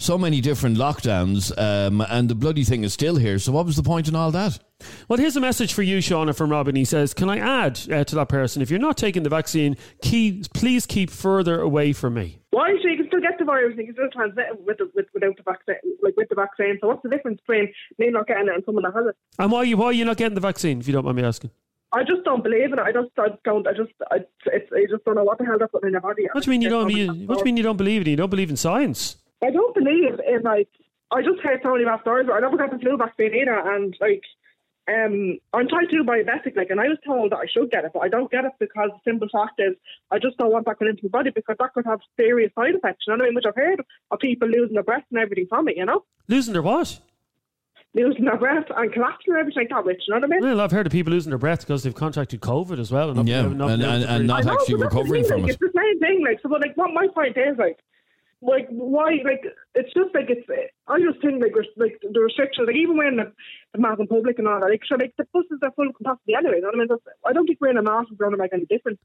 [0.00, 3.38] so many different lockdowns, um, and the bloody thing is still here.
[3.38, 4.60] So what was the point in all that?
[5.08, 6.76] Well, here's a message for you, Shauna, from Robin.
[6.76, 9.76] He says, Can I add uh, to that person, if you're not taking the vaccine,
[10.00, 12.38] keep, please keep further away from me.
[12.50, 12.76] Why?
[12.80, 14.88] So you can still get the virus, and you can still transmit it with the,
[14.94, 16.78] with, without the vaccine, like with the vaccine.
[16.80, 19.16] So what's the difference between me not getting it and someone that has it?
[19.40, 21.24] And why, you why are you not getting the vaccine, if you don't mind me
[21.24, 21.50] asking?
[21.92, 22.82] I just don't believe in it.
[22.82, 23.66] I just I don't.
[23.66, 26.02] I just I, it's, I just don't know what the hell they're putting in your
[26.02, 26.28] body.
[26.32, 26.90] What do you mean you don't?
[26.90, 28.10] You, what do you mean you don't believe in it?
[28.10, 29.16] You don't believe in science?
[29.42, 30.68] I don't believe in like.
[31.10, 32.26] I just heard so many bad stories.
[32.26, 34.22] but I never got the flu vaccine either, and like.
[34.88, 37.90] Um, I'm type 2 diabetic, like, and I was told that I should get it,
[37.92, 39.74] but I don't get it because the simple fact is
[40.10, 42.74] I just don't want that going into my body because that could have serious side
[42.74, 43.04] effects.
[43.06, 43.34] You know what I mean?
[43.34, 46.04] Which I've heard of people losing their breath and everything from it, you know?
[46.26, 47.00] Losing their what?
[47.98, 50.40] Losing their breath and collapsing and everything like that, which, you know what I mean?
[50.40, 53.08] Well, I've heard of people losing their breath because they've contracted COVID as well.
[53.10, 55.42] And not Yeah, not and- and- and not know, actually but that's the recovering from
[55.42, 55.52] like, it.
[55.54, 56.24] It's the same thing.
[56.24, 57.78] Like, so, but, like, what my point is, like,
[58.40, 59.42] like, why, like,
[59.74, 60.46] it's just like it's.
[60.86, 63.32] I just think like, like the restrictions, like even when the,
[63.74, 66.34] the mass in public and all that, like, so like the buses are full capacity
[66.36, 66.56] anyway.
[66.56, 66.86] You know what I mean?
[66.88, 69.00] That's, I don't think wearing a mask is going to make any difference.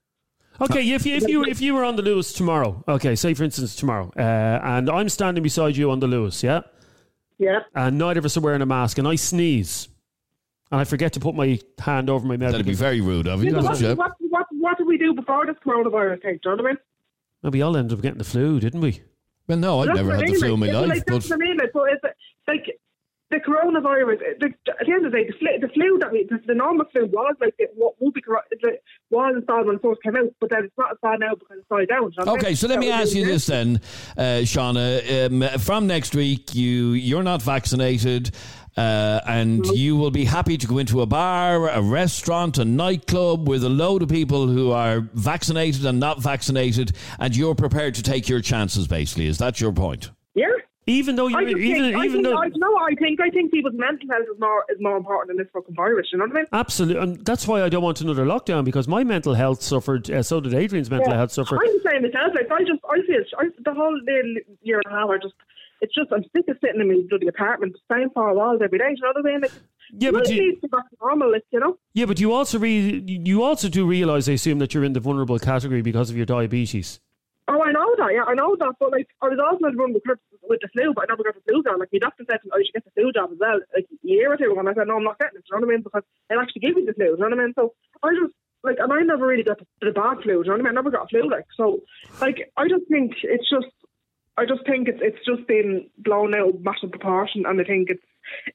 [0.62, 3.44] Okay, if you, if you if you were on the Luas tomorrow, okay, say for
[3.44, 6.62] instance tomorrow, uh, and I'm standing beside you on the Luas, yeah,
[7.38, 7.60] Yeah.
[7.76, 9.90] and neither of us are wearing a mask, and I sneeze,
[10.72, 12.52] and I forget to put my hand over my mouth.
[12.52, 13.52] That'd be very rude of you.
[13.52, 13.96] Yeah, but what, you?
[13.96, 16.40] what, what, what did we do before this coronavirus came?
[16.44, 16.78] Do you know what I mean?
[17.42, 19.02] Well, we all ended up getting the flu, didn't we?
[19.48, 21.46] Well, no, I've never had the flu in my life, Like, but that's what I
[21.46, 21.58] mean.
[21.58, 22.04] Like, so it's
[22.48, 22.80] like
[23.34, 24.20] the coronavirus.
[24.40, 26.54] The, at the end of the day, the flu, the flu that we, the, the
[26.54, 28.24] normal flu was like it what would be
[29.10, 31.34] was as bad when it first came out, but then it's not as bad now
[31.34, 32.10] because it's died down.
[32.10, 33.82] do you know what I Okay, so let me ask you this then,
[34.18, 35.54] uh, Shauna.
[35.54, 38.32] Um, from next week, you you're not vaccinated,
[38.78, 43.48] uh, and you will be happy to go into a bar, a restaurant, a nightclub
[43.48, 48.04] with a load of people who are vaccinated and not vaccinated, and you're prepared to
[48.04, 48.88] take your chances.
[48.88, 50.12] Basically, is that your point?
[50.36, 50.48] Yeah.
[50.86, 53.22] Even though you even think, I even think, though I, know I think?
[53.22, 56.10] I think people's mental health is more is more important than this fucking virus.
[56.12, 56.46] You know what I mean?
[56.52, 60.12] Absolutely, and that's why I don't want another lockdown because my mental health suffered.
[60.12, 61.18] Uh, so did Adrian's mental Yeah.
[61.20, 61.56] health suffer.
[61.56, 62.34] I'm the same as myself.
[62.36, 63.98] Like I just, I feel I, the whole
[64.62, 65.10] year and a half.
[65.10, 65.36] I just,
[65.80, 68.90] it's just I'm sick of sitting in my bloody apartment, staying four walls every day.
[68.90, 69.42] You know what I mean?
[69.42, 69.52] Like,
[69.98, 71.34] Yeah, but you- needs to go normal.
[71.52, 71.78] You know.
[71.94, 75.00] Yeah, but you also re- you also do realise, I assume, that you're in the
[75.00, 77.00] vulnerable category because of your diabetes.
[77.48, 78.14] Oh, I know that.
[78.14, 78.74] Yeah, I know that.
[78.80, 80.04] But like, I was also at run with
[80.48, 81.80] with the flu, but I never got the flu jab.
[81.80, 83.60] Like, my doctor said to me, "Oh, you should get the flu jab as well."
[83.74, 85.56] Like a year or two ago, and I said, "No, I'm not getting it." You
[85.56, 85.84] know what I mean?
[85.84, 87.06] Because it actually gave me the flu.
[87.06, 87.54] You know what I mean?
[87.56, 90.40] So I just like, and I never really got the, the bad flu.
[90.40, 90.68] You know what I mean?
[90.68, 91.30] I never got a flu.
[91.30, 91.82] Like, so
[92.22, 93.72] like, I just think it's just,
[94.38, 97.90] I just think it's it's just been blown out of massive proportion, and I think
[97.90, 98.06] it's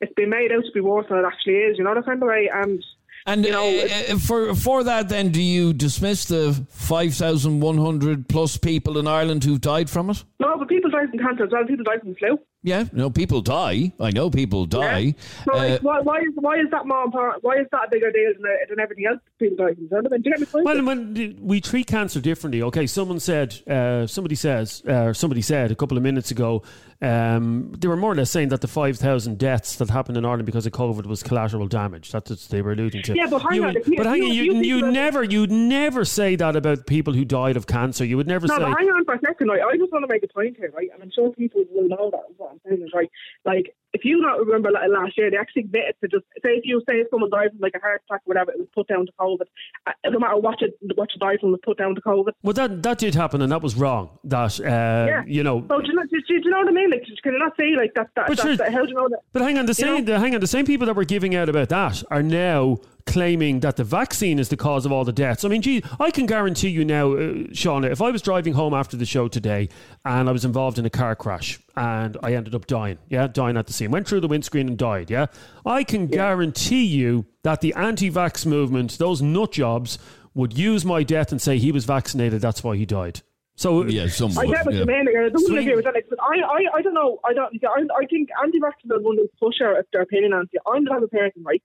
[0.00, 1.78] it's been made out to be worse than it actually is.
[1.78, 2.82] You know that kind of way, and
[3.28, 7.76] And you know, uh, for for that, then, do you dismiss the five thousand one
[7.76, 10.24] hundred plus people in Ireland who've died from it?
[10.40, 11.66] no, but people die from cancer as well.
[11.66, 12.38] People die from flu.
[12.64, 13.92] Yeah, no, people die.
[14.00, 15.14] I know people die.
[15.44, 17.44] So Uh, why, why is why is that more important?
[17.44, 19.20] Why is that a bigger deal than, than everything else?
[19.38, 19.84] People die from.
[19.84, 20.22] You know what I mean?
[20.22, 20.62] Do you get me?
[20.64, 22.88] Well, when we treat cancer differently, okay.
[22.88, 26.62] Someone said, uh, somebody says, uh, somebody said a couple of minutes ago,
[27.00, 30.24] um, they were more or less saying that the five thousand deaths that happened in
[30.24, 32.10] Ireland because of COVID was collateral damage.
[32.10, 33.14] That's what they were alluding to.
[33.14, 35.22] Yeah, but hang you, on, you- but hang on, you- you, you you, people- never,
[35.22, 38.04] you'd never say that about people who died of cancer.
[38.04, 38.64] You would never No, say.
[38.64, 39.62] but hang on for a second, right?
[39.62, 40.88] I just want to make a point here, right?
[40.92, 42.24] And I'm sure people will know that.
[42.52, 43.10] I'm saying is, right?
[43.44, 46.64] Like, if you not remember like, last year, they actually admitted to just say if
[46.64, 48.86] you say if someone died from like a heart attack or whatever, it was put
[48.88, 49.46] down to COVID.
[49.86, 52.32] Uh, no matter what you what you died from, it was put down to COVID.
[52.42, 54.18] Well, that that did happen, and that was wrong.
[54.24, 55.22] That uh, yeah.
[55.26, 56.90] you know, So do you, know, do, do you know what I mean?
[56.90, 58.10] Like, can you not say like that?
[58.16, 59.20] that, But that, sure- that how do you know that?
[59.32, 61.48] But hang on, the same, the, hang on, the same people that were giving out
[61.48, 62.78] about that are now
[63.08, 65.44] claiming that the vaccine is the cause of all the deaths.
[65.44, 67.16] I mean, gee, I can guarantee you now, uh,
[67.52, 69.70] Shauna, if I was driving home after the show today
[70.04, 73.56] and I was involved in a car crash and I ended up dying, yeah, dying
[73.56, 75.26] at the scene, went through the windscreen and died, yeah,
[75.64, 79.98] I can guarantee you that the anti-vax movement, those nut jobs,
[80.34, 83.22] would use my death and say he was vaccinated, that's why he died.
[83.56, 84.80] So yeah, some I would, get what yeah.
[84.82, 85.06] you mean.
[85.06, 85.94] Like, I don't Swing- agree with that.
[85.94, 87.18] Like, but I, I, I don't know.
[87.24, 87.52] I don't.
[87.64, 90.60] I, I think anti-vaxxers are one who push their, their opinion on you.
[90.72, 91.60] I'm the type of person, right?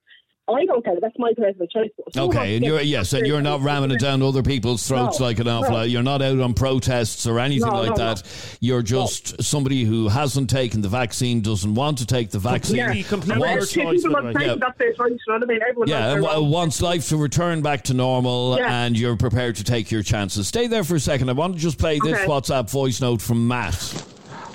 [0.49, 0.95] I don't care.
[1.01, 1.89] That's my personal choice.
[1.97, 4.43] But if someone wants Okay, and you're yes, and you're not ramming it down other
[4.43, 5.77] people's throats No, like an awful no.
[5.77, 5.89] lot.
[5.89, 8.13] You're not out on protests or anything No, like no, no.
[8.15, 8.57] that.
[8.59, 12.75] You're just somebody who hasn't taken the vaccine, doesn't want to take the vaccine.
[12.77, 14.33] Completely, completely And your choice, people by the want way.
[14.33, 14.55] to take Yeah.
[14.59, 14.97] that's their choice.
[15.11, 15.59] You know what I mean?
[15.69, 18.83] Everyone Yeah, and w- wants life to return back to normal, Yeah.
[18.83, 20.49] and you're prepared to take your chances.
[20.49, 21.29] Stay there for a second.
[21.29, 22.25] I want to just play this Okay.
[22.27, 23.75] WhatsApp voice note from Matt.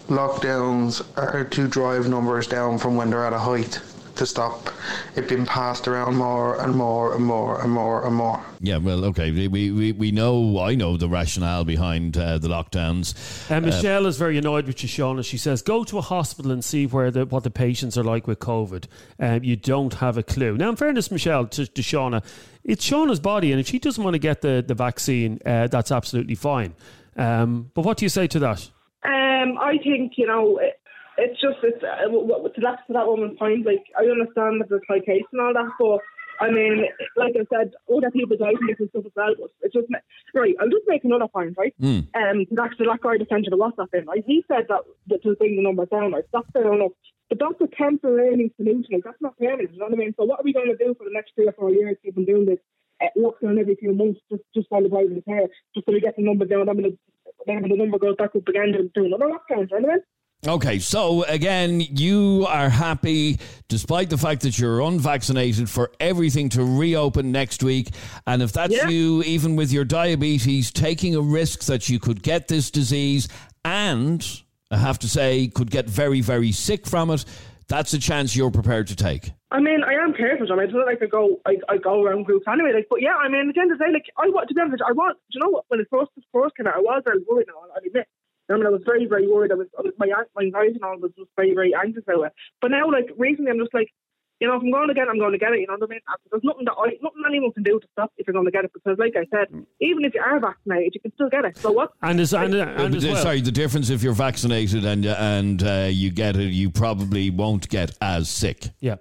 [0.09, 3.81] Lockdowns are to drive numbers down from when they're at a height
[4.19, 4.71] to stop
[5.17, 8.45] it being passed around more and more and more and more and more.
[8.61, 10.59] Yeah, well, okay, we we, we know.
[10.59, 13.15] I know the rationale behind uh, the lockdowns.
[13.51, 15.25] And Michelle is very annoyed with you, Shauna.
[15.25, 18.27] She says, "Go to a hospital and see where the what the patients are like
[18.27, 18.87] with COVID.
[19.19, 22.25] Um, you don't have a clue." Now, in fairness, Michelle to, to Shauna,
[22.65, 25.93] it's Shauna's body, and if she doesn't want to get the the vaccine, uh, that's
[25.93, 26.75] absolutely fine.
[27.17, 28.71] Um, but what do you say to that?
[29.05, 30.78] Um, I think you know it,
[31.19, 33.67] it's just it's uh, w- w- to that to that woman's point.
[33.67, 36.01] Like I understand that there's high case and all that, but
[36.41, 39.35] I mean, like I said, other people die from different stuff as well.
[39.39, 39.89] But it's just
[40.35, 40.55] right.
[40.61, 41.75] I'll just make another point, right?
[41.81, 42.07] Mm.
[42.15, 44.23] Um, to that, to that guy that sent you the WhatsApp in, right?
[44.27, 46.25] He said that, that to bring the numbers down, right?
[46.33, 46.93] That's fair enough.
[47.29, 48.87] But that's a temporary solution.
[48.93, 49.73] Like that's not permanent.
[49.73, 50.15] You know what I mean?
[50.17, 51.97] So what are we going to do for the next three or four years?
[52.03, 52.63] Keep on doing this
[53.03, 56.01] uh, lockdown every few months, just just while the virus is here, just so we
[56.01, 56.67] get the number down.
[56.67, 56.99] When the,
[57.47, 59.67] then the number goes back up again, to do another lockdown.
[59.71, 60.03] You know what I mean?
[60.47, 66.63] Okay, so again, you are happy, despite the fact that you're unvaccinated, for everything to
[66.63, 67.89] reopen next week.
[68.25, 68.89] And if that's Yeah.
[68.89, 73.27] you, even with your diabetes, taking a risk that you could get this disease
[73.65, 74.25] and,
[74.71, 77.25] I have to say, could get very, very sick from it,
[77.67, 79.33] that's a chance you're prepared to take.
[79.51, 80.47] I mean, I am careful.
[80.53, 82.73] I mean, it's not like I go, I, I go around groups anyway.
[82.75, 84.55] Like, but yeah, I mean, at the end of the day, like, I want to
[84.55, 85.65] be honest, I want, do you know what?
[85.67, 87.49] When it first first came out, I was very worried.
[87.49, 88.07] Now, I'll admit.
[88.51, 89.53] I mean, I was very, very worried.
[89.53, 89.67] I was,
[89.99, 92.33] my my anxiety and all was just very, very anxious it.
[92.61, 93.93] But now, like recently, I'm just like,
[94.41, 95.61] you know, if I'm going to get it, I'm going to get it.
[95.61, 96.01] You know what I mean?
[96.31, 98.65] There's nothing that I, nothing anyone can do to stop if you're going to get
[98.65, 98.73] it.
[98.73, 99.49] Because, like I said,
[99.81, 101.57] even if you are vaccinated, you can still get it.
[101.59, 101.93] So what?
[102.03, 105.63] And as and, and as Uh, well, Sorry, the difference if you're vaccinated and and
[105.63, 108.69] uh, you get it, you probably won't get as sick.
[108.81, 108.97] Yeah,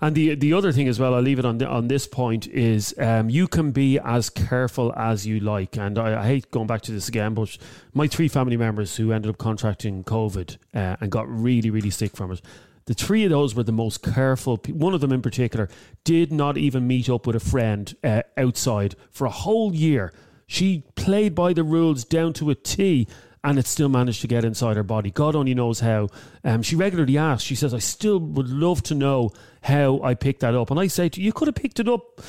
[0.00, 2.48] and the the other thing as well, I'll leave it on the, on this point
[2.48, 6.66] is um, you can be as careful as you like, and I, I hate going
[6.66, 7.56] back to this again, but
[7.94, 12.16] my three family members who ended up contracting COVID uh, and got really really sick
[12.16, 12.42] from it.
[12.90, 14.56] The three of those were the most careful.
[14.68, 15.68] One of them in particular
[16.02, 20.12] did not even meet up with a friend uh, outside for a whole year.
[20.48, 23.06] She played by the rules down to a T
[23.44, 25.12] and it still managed to get inside her body.
[25.12, 26.08] God only knows how.
[26.42, 29.30] Um, she regularly asks, she says, I still would love to know
[29.62, 30.72] how I picked that up.
[30.72, 32.20] And I say to you, you could have picked it up.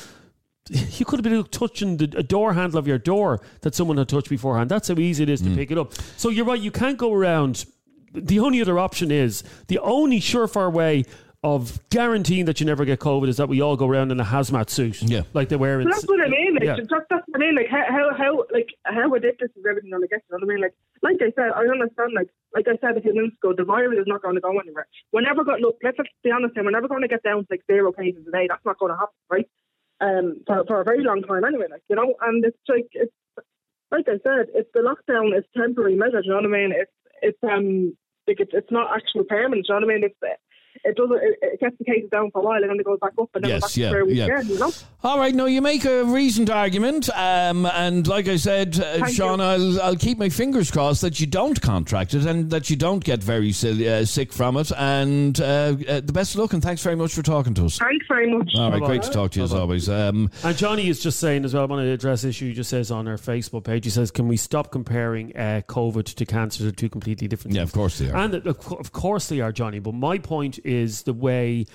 [0.70, 4.08] You could have been touching the a door handle of your door that someone had
[4.08, 4.70] touched beforehand.
[4.70, 5.92] That's how easy it is to pick it up.
[6.16, 7.64] So you're right, you can't go around.
[8.12, 11.04] The only other option is the only surefire way
[11.44, 14.24] of guaranteeing that you never get COVID is that we all go around in a
[14.24, 15.02] hazmat suit.
[15.02, 15.22] Yeah.
[15.34, 15.88] Like they wear in.
[15.88, 16.54] That's what I mean.
[16.54, 16.76] Like, Yeah.
[16.76, 17.56] that's, that's what I mean.
[17.56, 20.22] Like how, how, how, like how ridiculous is everything going to get?
[20.30, 20.62] You know what I mean?
[20.62, 22.12] Like, like I said, I understand.
[22.14, 24.56] Like, like I said a few minutes ago, the virus is not going to go
[24.56, 24.86] anywhere.
[25.10, 25.62] We're never going.
[25.62, 26.54] To, look, let's be honest.
[26.54, 28.46] Here, we're never going to get down to like zero cases a day.
[28.48, 29.48] That's not going to happen, right?
[30.00, 31.66] Um, for for a very long time anyway.
[31.70, 33.12] Like you know, and it's like it's
[33.90, 36.22] like I said, it's the lockdown is temporary measure.
[36.22, 36.70] You know what I mean?
[36.70, 37.96] It's it's um
[38.26, 39.66] like it's it's not actual permanent.
[39.68, 40.04] You know what I mean?
[40.04, 40.40] It's
[40.84, 42.98] it does it, it gets the cases down for a while and then it goes
[43.00, 44.26] back up and then Yes, we're back yeah, to where we yeah.
[44.26, 44.70] were, you know.
[45.04, 49.40] All right, no, you make a reasoned argument, um, and like I said, uh, Sean,
[49.40, 49.44] you.
[49.44, 53.02] I'll, I'll keep my fingers crossed that you don't contract it and that you don't
[53.02, 54.70] get very silly, uh, sick from it.
[54.76, 55.44] And uh,
[55.88, 57.78] uh, the best of luck, and thanks very much for talking to us.
[57.78, 58.50] Thanks very much.
[58.54, 58.86] All right, Bye-bye.
[58.86, 59.88] great to talk to you as always.
[59.88, 62.70] Um, And Johnny is just saying as well, I want to address issue he just
[62.70, 63.84] says on our Facebook page.
[63.84, 66.62] He says, Can we stop comparing uh, COVID to cancer?
[66.62, 67.70] They're two completely different yeah, things.
[67.70, 68.16] of course they are.
[68.16, 69.80] And of of course they are, Johnny.
[69.80, 70.71] But my point is
[71.04, 71.66] the way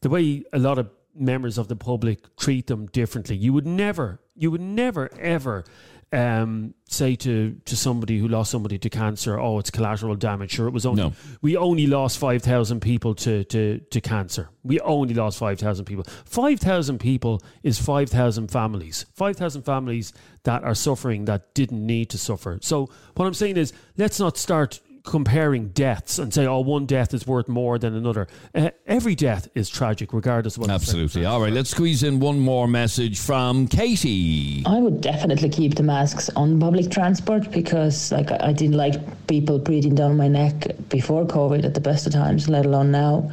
[0.00, 3.36] the way a lot of members of the public treat them differently.
[3.36, 5.64] You would never, you would never ever
[6.12, 10.68] um, say to to somebody who lost somebody to cancer, "Oh, it's collateral damage." Sure,
[10.68, 11.12] it was only No.
[11.42, 14.48] we only lost five thousand people to, to to cancer.
[14.62, 16.04] We only lost five thousand people.
[16.24, 19.04] Five thousand people is five thousand families.
[19.14, 20.12] Five thousand families
[20.44, 22.58] that are suffering that didn't need to suffer.
[22.62, 27.14] So what I'm saying is, let's not start comparing deaths and say, "Oh, one death
[27.14, 30.70] is worth more than another." Uh, every death is tragic, regardless of what.
[30.70, 31.24] absolutely.
[31.24, 34.62] All right, let's squeeze in one more message from Katie.
[34.66, 39.26] I would definitely keep the masks on public transport because, like, I I didn't like
[39.26, 43.30] people breathing down my neck before COVID at the best of times, let alone now.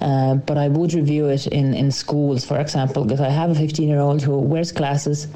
[0.00, 3.54] Uh, but I would review it in, in schools, for example, because I have a
[3.54, 5.28] 15 year old who wears glasses.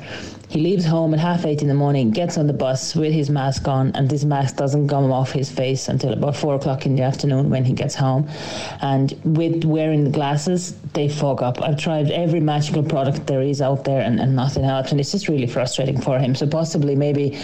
[0.55, 3.29] He leaves home at half eight in the morning, gets on the bus with his
[3.29, 6.95] mask on, and this mask doesn't come off his face until about four o'clock in
[6.95, 8.29] the afternoon when he gets home.
[8.81, 11.61] And with wearing the glasses, they fog up.
[11.61, 14.93] I've tried every magical product there is out there, and, and nothing helps.
[14.93, 16.37] And it's just really frustrating for him.
[16.37, 17.37] So, possibly, maybe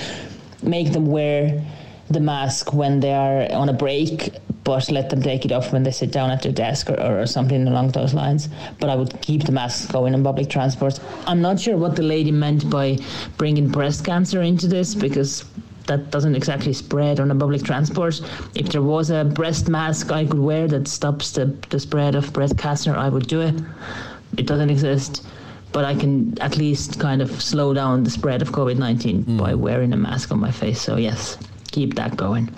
[0.62, 1.66] make them wear
[2.10, 4.34] the mask when they are on a break,
[4.64, 7.26] but let them take it off when they sit down at their desk or, or
[7.26, 8.48] something along those lines.
[8.78, 11.00] But I would keep the masks going in public transport.
[11.26, 12.98] I'm not sure what the lady meant by
[13.38, 15.44] bringing breast cancer into this because
[15.86, 18.20] that doesn't exactly spread on a public transport.
[18.54, 22.32] If there was a breast mask I could wear that stops the, the spread of
[22.32, 23.54] breast cancer, I would do it.
[24.36, 25.26] It doesn't exist.
[25.72, 29.36] But I can at least kind of slow down the spread of COVID 19 hmm.
[29.36, 30.80] by wearing a mask on my face.
[30.80, 31.38] So, yes,
[31.70, 32.50] keep that going.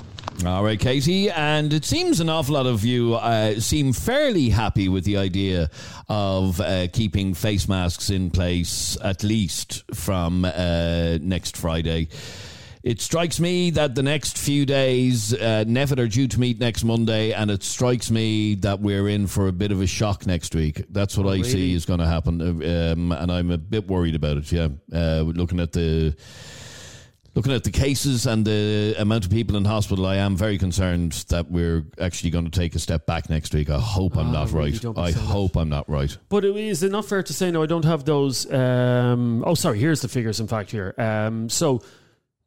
[0.45, 1.31] All right, Katie.
[1.31, 5.71] And it seems an awful lot of you uh, seem fairly happy with the idea
[6.09, 12.09] of uh, keeping face masks in place at least from uh, next Friday.
[12.83, 16.83] It strikes me that the next few days, uh, NPHET are due to meet next
[16.83, 20.57] Monday, and it strikes me that we're in for a bit of a shock next
[20.57, 20.83] week.
[20.91, 24.17] That's what I see is going to happen, uh, um, and I'm a bit worried
[24.17, 24.51] about it.
[24.51, 26.17] Yeah, uh, looking at the
[27.35, 31.13] looking at the cases and the amount of people in hospital, I am very concerned
[31.29, 33.71] that we're actually going to take a step back next week.
[33.71, 34.73] I hope I'm Ah, not really?
[34.73, 34.99] right.
[34.99, 35.19] I that.
[35.21, 36.17] hope I'm not right.
[36.29, 37.63] But it- is it not fair to say no?
[37.63, 38.51] I don't have those.
[38.53, 39.79] Um, oh, sorry.
[39.79, 40.41] Here's the figures.
[40.41, 40.95] In fact, here.
[40.99, 41.81] Um, so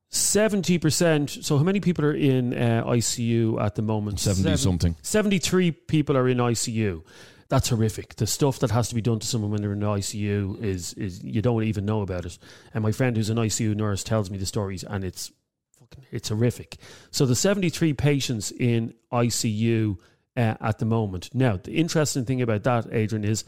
[0.10, 1.30] seventy percent.
[1.30, 4.20] So how many people are in uh, ICU at the moment?
[4.20, 4.96] 70 something.
[5.02, 7.02] Seventy-three people are in ICU.
[7.48, 8.16] That's horrific.
[8.16, 10.94] The stuff that has to be done to someone when they're in the ICU is
[10.94, 12.38] is you don't even know about it.
[12.74, 15.32] And my friend who's an ICU nurse tells me the stories, and it's
[15.80, 16.78] fucking it's horrific.
[17.12, 19.98] So the seventy-three patients in ICU
[20.36, 21.30] uh, at the moment.
[21.34, 23.44] Now, the interesting thing about that, Adrian, is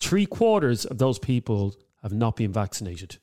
[0.00, 3.18] three quarters of those people have not been vaccinated.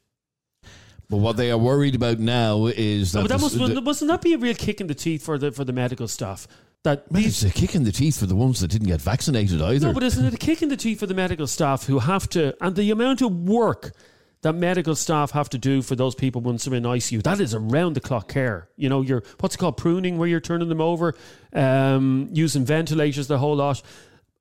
[1.09, 4.22] But what they are worried about now is that, but that must, the- mustn't that
[4.22, 6.47] be a real kick in the teeth for the for the medical staff?
[6.84, 9.61] That Well, it's a kick in the teeth for the ones that didn't get vaccinated
[9.61, 9.88] either.
[9.88, 12.30] No, but isn't it a kick in the teeth for the medical staff who have
[12.30, 13.93] to, and the amount of work
[14.41, 17.53] that medical staff have to do for those people once they're in ICU, that is
[17.55, 18.69] around the clock care.
[18.78, 21.15] You know, you're, what's it called, proning, where you're turning them over,
[21.53, 23.82] um, using ventilators, the whole lot.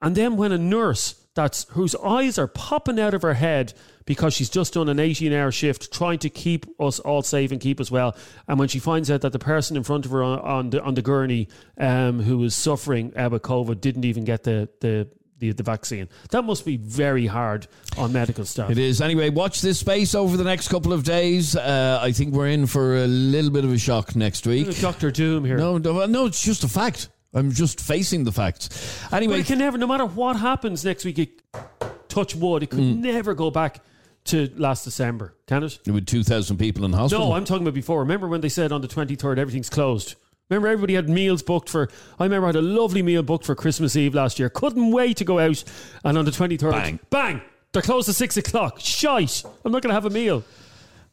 [0.03, 3.75] And then when a nurse that's whose eyes are popping out of her head
[4.07, 7.61] because she's just done an 18 hour shift trying to keep us all safe and
[7.61, 8.17] keep us well.
[8.49, 10.83] And when she finds out that the person in front of her on, on the
[10.83, 15.09] on the gurney um, who was suffering uh, with COVID didn't even get the, the
[15.39, 17.67] the the vaccine, that must be very hard
[17.99, 18.71] on medical staff.
[18.71, 19.03] It is.
[19.03, 21.55] Anyway, watch this space over the next couple of days.
[21.55, 24.81] Uh, I think we're in for a little bit of a shock next week.
[24.81, 25.59] Doctor Doom here.
[25.59, 27.11] No, no, no, it's just a fact.
[27.35, 28.69] I'm just facing the facts.
[29.13, 31.43] Anyway, But it can never, no matter what happens next week, it,
[32.09, 32.99] touch wood, it could Mm.
[32.99, 33.81] never go back
[34.27, 35.79] to last December, can it?
[35.87, 37.29] with 2,000 people in hospital.
[37.29, 38.01] No, I'm talking about before.
[38.01, 40.15] Remember when they said on the 23rd everything's closed?
[40.49, 41.89] Remember everybody had meals booked for.
[42.19, 44.49] I remember I had a lovely meal booked for Christmas Eve last year.
[44.49, 45.63] Couldn't wait to go out,
[46.05, 46.99] and on the 23rd, Bang.
[47.11, 47.41] bang,
[47.73, 48.79] they're closed at six o'clock.
[48.81, 49.43] Shite!
[49.65, 50.45] I'm not going to have a meal.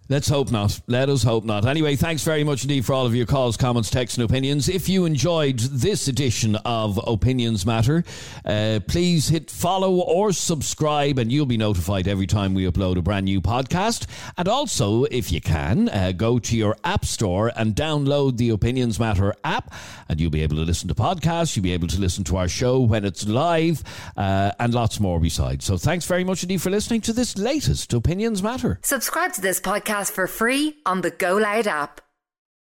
[0.10, 0.82] Let's hope not.
[0.86, 1.66] Let us hope not.
[1.66, 4.68] Anyway, thanks very much indeed for all of your calls, comments, texts, and opinions.
[4.68, 8.04] If you enjoyed this edition of Opinions Matter,
[8.44, 13.02] uh, please hit follow or subscribe, and you'll be notified every time we upload a
[13.02, 14.06] brand new podcast.
[14.38, 19.00] And also, if you can, uh, go to your App Store and download the Opinions
[19.00, 19.74] Matter app,
[20.10, 22.50] and you'll be able to listen to podcasts, you'll be able to listen to our
[22.50, 23.82] show when it's live,
[24.18, 25.64] uh, and lots more besides.
[25.64, 28.80] So, thanks very much indeed for listening to this latest Opinions Matter.
[28.84, 29.62] Subscribe to this
[30.04, 32.02] podcast for free on the Go Loud app.